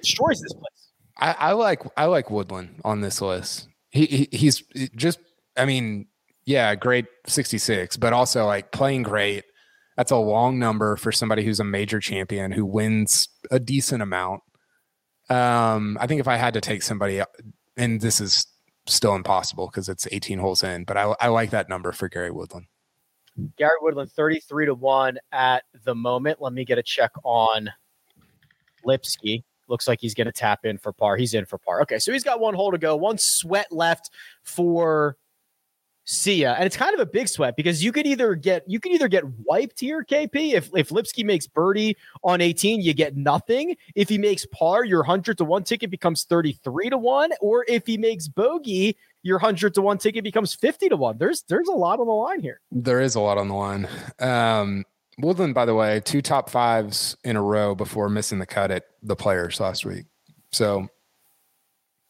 destroys 0.00 0.40
this 0.40 0.52
place. 0.52 0.90
I, 1.18 1.32
I 1.32 1.52
like 1.52 1.82
I 1.96 2.06
like 2.06 2.30
Woodland 2.30 2.80
on 2.84 3.00
this 3.00 3.20
list. 3.20 3.68
He, 3.90 4.06
he 4.06 4.28
he's 4.32 4.62
just 4.96 5.18
I 5.56 5.64
mean, 5.64 6.06
yeah, 6.46 6.74
great 6.74 7.06
66, 7.26 7.96
but 7.96 8.12
also 8.12 8.46
like 8.46 8.72
playing 8.72 9.02
great. 9.02 9.44
That's 9.96 10.10
a 10.10 10.16
long 10.16 10.58
number 10.58 10.96
for 10.96 11.12
somebody 11.12 11.44
who's 11.44 11.60
a 11.60 11.64
major 11.64 12.00
champion 12.00 12.50
who 12.50 12.66
wins 12.66 13.28
a 13.50 13.60
decent 13.60 14.02
amount. 14.02 14.42
Um, 15.30 15.96
I 16.00 16.06
think 16.06 16.20
if 16.20 16.28
I 16.28 16.36
had 16.36 16.54
to 16.54 16.60
take 16.60 16.82
somebody, 16.82 17.22
and 17.76 18.00
this 18.00 18.20
is 18.20 18.46
still 18.86 19.14
impossible 19.14 19.66
because 19.66 19.88
it's 19.88 20.06
18 20.10 20.38
holes 20.38 20.62
in, 20.62 20.84
but 20.84 20.96
I, 20.96 21.14
I 21.20 21.28
like 21.28 21.50
that 21.50 21.68
number 21.68 21.92
for 21.92 22.08
Gary 22.08 22.30
Woodland. 22.30 22.66
Gary 23.56 23.76
Woodland, 23.80 24.12
33 24.12 24.66
to 24.66 24.74
1 24.74 25.18
at 25.32 25.64
the 25.84 25.94
moment. 25.94 26.40
Let 26.40 26.52
me 26.52 26.64
get 26.64 26.78
a 26.78 26.82
check 26.82 27.10
on 27.24 27.70
Lipsky. 28.84 29.42
Looks 29.66 29.88
like 29.88 30.00
he's 30.00 30.14
going 30.14 30.26
to 30.26 30.32
tap 30.32 30.64
in 30.64 30.78
for 30.78 30.92
par. 30.92 31.16
He's 31.16 31.34
in 31.34 31.46
for 31.46 31.58
par. 31.58 31.80
Okay, 31.82 31.98
so 31.98 32.12
he's 32.12 32.22
got 32.22 32.38
one 32.38 32.54
hole 32.54 32.70
to 32.70 32.78
go, 32.78 32.96
one 32.96 33.18
sweat 33.18 33.72
left 33.72 34.10
for 34.42 35.16
Sia. 36.04 36.52
And 36.54 36.64
it's 36.64 36.76
kind 36.76 36.94
of 36.94 37.00
a 37.00 37.06
big 37.06 37.28
sweat 37.28 37.56
because 37.56 37.82
you 37.82 37.90
could 37.90 38.06
either 38.06 38.34
get 38.34 38.64
you 38.66 38.78
could 38.78 38.92
either 38.92 39.08
get 39.08 39.24
wiped 39.44 39.80
here, 39.80 40.04
KP. 40.04 40.52
If 40.52 40.70
if 40.74 40.90
Lipsky 40.90 41.24
makes 41.24 41.46
birdie 41.46 41.96
on 42.22 42.40
18, 42.40 42.82
you 42.82 42.92
get 42.92 43.16
nothing. 43.16 43.76
If 43.94 44.08
he 44.08 44.18
makes 44.18 44.46
par, 44.46 44.84
your 44.84 45.00
100 45.00 45.38
to 45.38 45.44
1 45.44 45.64
ticket 45.64 45.90
becomes 45.90 46.24
33 46.24 46.90
to 46.90 46.98
1. 46.98 47.30
Or 47.40 47.64
if 47.68 47.86
he 47.86 47.96
makes 47.96 48.28
bogey, 48.28 48.96
your 49.22 49.38
100 49.38 49.74
to 49.74 49.82
1 49.82 49.98
ticket 49.98 50.24
becomes 50.24 50.54
50 50.54 50.90
to 50.90 50.96
1. 50.96 51.18
There's 51.18 51.42
there's 51.48 51.68
a 51.68 51.72
lot 51.72 52.00
on 52.00 52.06
the 52.06 52.12
line 52.12 52.40
here. 52.40 52.60
There 52.70 53.00
is 53.00 53.14
a 53.14 53.20
lot 53.20 53.38
on 53.38 53.48
the 53.48 53.54
line. 53.54 53.88
Um, 54.20 54.84
Woodland, 55.18 55.54
by 55.54 55.64
the 55.64 55.74
way, 55.74 56.00
two 56.00 56.20
top 56.20 56.50
fives 56.50 57.16
in 57.24 57.36
a 57.36 57.42
row 57.42 57.74
before 57.74 58.08
missing 58.08 58.40
the 58.40 58.46
cut 58.46 58.70
at 58.70 58.84
the 59.02 59.16
players 59.16 59.60
last 59.60 59.86
week. 59.86 60.06
So 60.52 60.88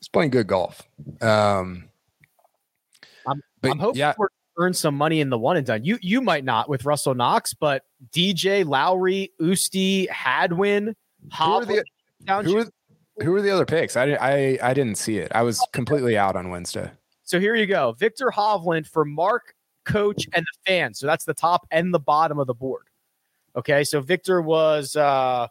he's 0.01 0.09
playing 0.09 0.31
good 0.31 0.47
golf. 0.47 0.83
Um, 1.21 1.91
I'm, 3.27 3.43
but 3.61 3.71
I'm 3.73 3.79
hoping 3.79 3.99
yeah, 4.01 4.15
we're 4.19 4.29
earn 4.57 4.73
some 4.75 4.97
money 4.97 5.21
in 5.21 5.31
the 5.31 5.39
one 5.39 5.57
and 5.57 5.67
done. 5.67 5.85
You 5.85 5.99
you 6.01 6.21
might 6.21 6.45
not 6.45 6.69
with 6.69 6.85
Russell 6.85 7.15
Knox, 7.15 7.55
but 7.55 7.83
DJ 8.13 8.65
Lowry, 8.67 9.33
Oosty, 9.41 10.09
Hadwin, 10.11 10.95
who 11.37 11.45
are 11.45 11.65
the 11.65 11.85
who 12.29 12.59
are, 12.59 12.67
who 13.23 13.35
are 13.35 13.43
the 13.43 13.51
other 13.51 13.67
picks? 13.67 13.97
I, 13.97 14.13
I 14.15 14.59
I 14.63 14.75
didn't 14.75 14.97
see 14.97 15.19
it. 15.19 15.33
I 15.35 15.43
was 15.43 15.65
completely 15.73 16.17
out 16.17 16.37
on 16.37 16.51
Wednesday. 16.51 16.91
So 17.23 17.41
here 17.41 17.55
you 17.55 17.67
go. 17.67 17.93
Viktor 17.93 18.31
Hovland 18.35 18.87
for 18.87 19.05
Mark, 19.05 19.55
coach, 19.85 20.27
and 20.35 20.45
the 20.45 20.71
fans. 20.71 20.99
So 20.99 21.07
that's 21.07 21.25
the 21.25 21.35
top 21.35 21.67
and 21.71 21.93
the 21.93 21.99
bottom 21.99 22.39
of 22.39 22.47
the 22.47 22.55
board. 22.55 22.85
Okay. 23.57 23.85
So 23.85 24.01
Viktor 24.01 24.43
was 24.43 24.95
uh 24.97 25.49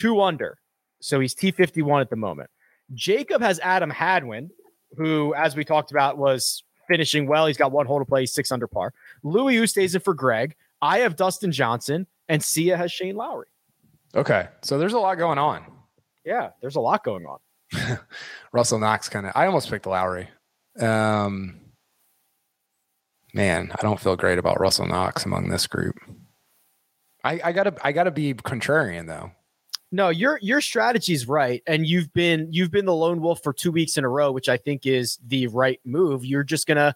two 0.00 0.20
under. 0.20 0.58
So 1.00 1.20
he's 1.20 1.34
T51 1.34 2.00
at 2.00 2.10
the 2.10 2.16
moment. 2.16 2.50
Jacob 2.94 3.42
has 3.42 3.60
Adam 3.60 3.90
Hadwin, 3.90 4.50
who, 4.96 5.34
as 5.34 5.56
we 5.56 5.64
talked 5.64 5.90
about, 5.90 6.18
was 6.18 6.62
finishing 6.88 7.26
well. 7.26 7.46
He's 7.46 7.56
got 7.56 7.72
one 7.72 7.86
hole 7.86 7.98
to 7.98 8.04
play, 8.04 8.26
six 8.26 8.52
under 8.52 8.66
par. 8.66 8.92
Louis 9.22 9.56
Oosthuizen 9.56 10.02
for 10.02 10.14
Greg. 10.14 10.54
I 10.82 10.98
have 10.98 11.16
Dustin 11.16 11.52
Johnson, 11.52 12.06
and 12.28 12.42
Sia 12.42 12.76
has 12.76 12.92
Shane 12.92 13.16
Lowry. 13.16 13.46
Okay, 14.14 14.48
so 14.62 14.78
there's 14.78 14.92
a 14.92 14.98
lot 14.98 15.16
going 15.16 15.38
on. 15.38 15.64
Yeah, 16.24 16.50
there's 16.60 16.76
a 16.76 16.80
lot 16.80 17.04
going 17.04 17.26
on. 17.26 17.38
Russell 18.52 18.78
Knox 18.78 19.08
kind 19.08 19.26
of. 19.26 19.32
I 19.34 19.46
almost 19.46 19.70
picked 19.70 19.86
Lowry. 19.86 20.28
Um, 20.78 21.60
man, 23.34 23.72
I 23.74 23.82
don't 23.82 24.00
feel 24.00 24.16
great 24.16 24.38
about 24.38 24.60
Russell 24.60 24.86
Knox 24.86 25.24
among 25.24 25.48
this 25.48 25.66
group. 25.66 25.96
I, 27.24 27.40
I 27.44 27.52
gotta 27.52 27.74
I 27.82 27.92
gotta 27.92 28.12
be 28.12 28.34
contrarian 28.34 29.06
though. 29.06 29.32
No, 29.92 30.08
your 30.08 30.38
your 30.42 30.60
strategy 30.60 31.12
is 31.12 31.28
right, 31.28 31.62
and 31.66 31.86
you've 31.86 32.12
been 32.12 32.48
you've 32.52 32.70
been 32.70 32.86
the 32.86 32.94
lone 32.94 33.20
wolf 33.20 33.42
for 33.42 33.52
two 33.52 33.70
weeks 33.70 33.96
in 33.96 34.04
a 34.04 34.08
row, 34.08 34.32
which 34.32 34.48
I 34.48 34.56
think 34.56 34.84
is 34.84 35.18
the 35.26 35.46
right 35.46 35.80
move. 35.84 36.24
You're 36.24 36.42
just 36.42 36.66
gonna, 36.66 36.94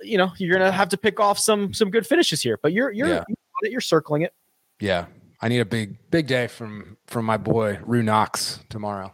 you 0.00 0.16
know, 0.16 0.30
you're 0.38 0.56
gonna 0.56 0.70
have 0.70 0.88
to 0.90 0.96
pick 0.96 1.18
off 1.18 1.38
some 1.38 1.74
some 1.74 1.90
good 1.90 2.06
finishes 2.06 2.40
here, 2.40 2.58
but 2.62 2.72
you're 2.72 2.92
you're 2.92 3.08
Yeah. 3.08 3.24
you're, 3.62 3.72
you're 3.72 3.80
circling 3.80 4.22
it. 4.22 4.32
Yeah, 4.80 5.06
I 5.40 5.48
need 5.48 5.58
a 5.60 5.64
big 5.64 5.98
big 6.10 6.28
day 6.28 6.46
from 6.46 6.96
from 7.08 7.24
my 7.24 7.36
boy 7.36 7.80
Rue 7.84 8.02
Knox 8.02 8.60
tomorrow. 8.70 9.12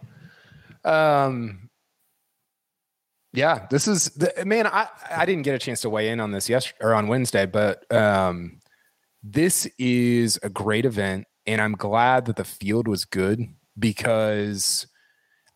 Um, 0.84 1.70
yeah, 3.32 3.66
this 3.70 3.88
is 3.88 4.06
the 4.10 4.44
man. 4.44 4.66
I 4.66 4.88
I 5.10 5.24
didn't 5.24 5.42
get 5.42 5.54
a 5.54 5.58
chance 5.58 5.80
to 5.82 5.90
weigh 5.90 6.10
in 6.10 6.20
on 6.20 6.32
this 6.32 6.48
yesterday 6.48 6.78
or 6.82 6.94
on 6.94 7.08
Wednesday, 7.08 7.46
but 7.46 7.90
um, 7.92 8.60
this 9.22 9.66
is 9.78 10.38
a 10.42 10.48
great 10.50 10.84
event, 10.84 11.26
and 11.46 11.60
I'm 11.60 11.74
glad 11.74 12.26
that 12.26 12.36
the 12.36 12.44
field 12.44 12.88
was 12.88 13.04
good 13.04 13.46
because. 13.78 14.86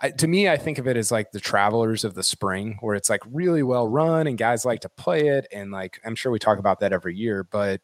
I, 0.01 0.11
to 0.11 0.27
me, 0.27 0.49
I 0.49 0.57
think 0.57 0.79
of 0.79 0.89
it 0.89 0.97
as 0.97 1.13
like 1.13 1.31
the 1.31 1.41
travelers 1.41 2.05
of 2.05 2.15
the 2.15 2.25
spring, 2.25 2.79
where 2.81 2.97
it's 2.97 3.09
like 3.09 3.23
really 3.31 3.63
well 3.63 3.89
run 3.89 4.27
and 4.27 4.37
guys 4.37 4.65
like 4.65 4.81
to 4.81 4.89
play 4.89 5.29
it. 5.29 5.47
And 5.53 5.71
like, 5.71 6.01
I'm 6.05 6.17
sure 6.17 6.33
we 6.33 6.41
talk 6.41 6.59
about 6.59 6.81
that 6.81 6.93
every 6.93 7.15
year, 7.17 7.45
but 7.45 7.81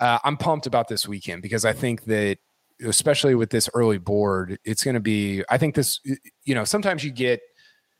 uh, 0.00 0.18
I'm 0.24 0.38
pumped 0.38 0.66
about 0.66 0.88
this 0.88 1.06
weekend 1.06 1.42
because 1.42 1.64
I 1.66 1.74
think 1.74 2.04
that, 2.06 2.38
especially 2.84 3.34
with 3.34 3.50
this 3.50 3.68
early 3.74 3.98
board, 3.98 4.58
it's 4.64 4.82
going 4.82 4.94
to 4.94 5.00
be. 5.00 5.44
I 5.48 5.58
think 5.58 5.74
this, 5.74 6.00
you 6.44 6.54
know, 6.54 6.64
sometimes 6.64 7.04
you 7.04 7.10
get 7.10 7.40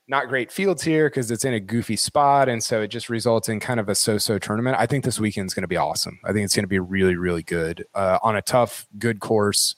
not 0.09 0.29
great 0.29 0.53
fields 0.53 0.83
here 0.83 1.09
because 1.09 1.31
it's 1.31 1.45
in 1.45 1.55
a 1.55 1.61
goofy 1.61 1.97
spot, 1.97 2.49
and 2.49 2.62
so 2.62 2.83
it 2.83 2.88
just 2.88 3.09
results 3.09 3.49
in 3.49 3.61
kind 3.61 3.81
of 3.81 3.88
a 3.88 3.95
so-so 3.95 4.38
tournament. 4.38 4.77
I 4.79 4.87
think 4.87 5.05
this 5.05 5.19
weekend's 5.19 5.55
going 5.55 5.62
to 5.62 5.69
be 5.69 5.77
awesome. 5.77 6.19
I 6.25 6.33
think 6.33 6.45
it's 6.45 6.55
going 6.55 6.64
to 6.64 6.69
be 6.69 6.79
really, 6.79 7.16
really 7.16 7.42
good 7.42 7.85
uh, 7.95 8.19
on 8.23 8.37
a 8.37 8.42
tough, 8.42 8.87
good 8.99 9.21
course 9.21 9.75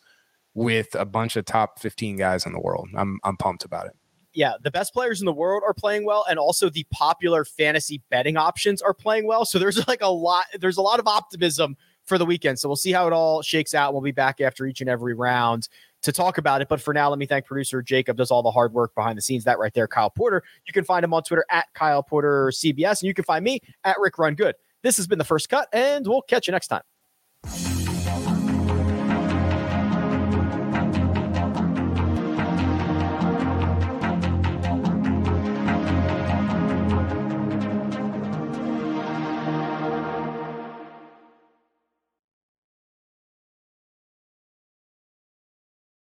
with 0.54 0.94
a 0.94 1.04
bunch 1.04 1.36
of 1.36 1.44
top 1.44 1.78
15 1.78 2.16
guys 2.16 2.44
in 2.44 2.52
the 2.52 2.60
world. 2.60 2.88
I'm 2.96 3.20
I'm 3.24 3.36
pumped 3.36 3.64
about 3.64 3.86
it 3.86 3.92
yeah, 4.38 4.52
the 4.62 4.70
best 4.70 4.92
players 4.92 5.20
in 5.20 5.26
the 5.26 5.32
world 5.32 5.64
are 5.66 5.74
playing 5.74 6.04
well, 6.04 6.24
and 6.30 6.38
also 6.38 6.70
the 6.70 6.86
popular 6.92 7.44
fantasy 7.44 8.02
betting 8.08 8.36
options 8.36 8.80
are 8.80 8.94
playing 8.94 9.26
well. 9.26 9.44
So 9.44 9.58
there's 9.58 9.86
like 9.88 10.00
a 10.00 10.10
lot, 10.10 10.44
there's 10.60 10.76
a 10.76 10.82
lot 10.82 11.00
of 11.00 11.08
optimism 11.08 11.76
for 12.04 12.18
the 12.18 12.24
weekend. 12.24 12.58
So 12.58 12.68
we'll 12.68 12.76
see 12.76 12.92
how 12.92 13.08
it 13.08 13.12
all 13.12 13.42
shakes 13.42 13.74
out. 13.74 13.92
We'll 13.92 14.02
be 14.02 14.12
back 14.12 14.40
after 14.40 14.64
each 14.64 14.80
and 14.80 14.88
every 14.88 15.12
round 15.12 15.68
to 16.02 16.12
talk 16.12 16.38
about 16.38 16.62
it. 16.62 16.68
But 16.68 16.80
for 16.80 16.94
now, 16.94 17.10
let 17.10 17.18
me 17.18 17.26
thank 17.26 17.46
producer 17.46 17.82
Jacob, 17.82 18.16
does 18.16 18.30
all 18.30 18.42
the 18.42 18.50
hard 18.50 18.72
work 18.72 18.94
behind 18.94 19.18
the 19.18 19.22
scenes. 19.22 19.44
That 19.44 19.58
right 19.58 19.72
there, 19.74 19.88
Kyle 19.88 20.10
Porter. 20.10 20.42
You 20.66 20.72
can 20.72 20.84
find 20.84 21.04
him 21.04 21.14
on 21.14 21.22
Twitter 21.22 21.44
at 21.50 21.66
Kyle 21.74 22.02
Porter 22.02 22.50
CBS, 22.54 23.00
and 23.00 23.08
you 23.08 23.14
can 23.14 23.24
find 23.24 23.44
me 23.44 23.60
at 23.84 23.96
Rick 24.00 24.18
Run 24.18 24.34
Good. 24.34 24.54
This 24.82 24.96
has 24.96 25.06
been 25.06 25.18
the 25.18 25.24
first 25.24 25.48
cut, 25.48 25.68
and 25.72 26.06
we'll 26.06 26.22
catch 26.22 26.46
you 26.46 26.52
next 26.52 26.68
time. 26.68 26.82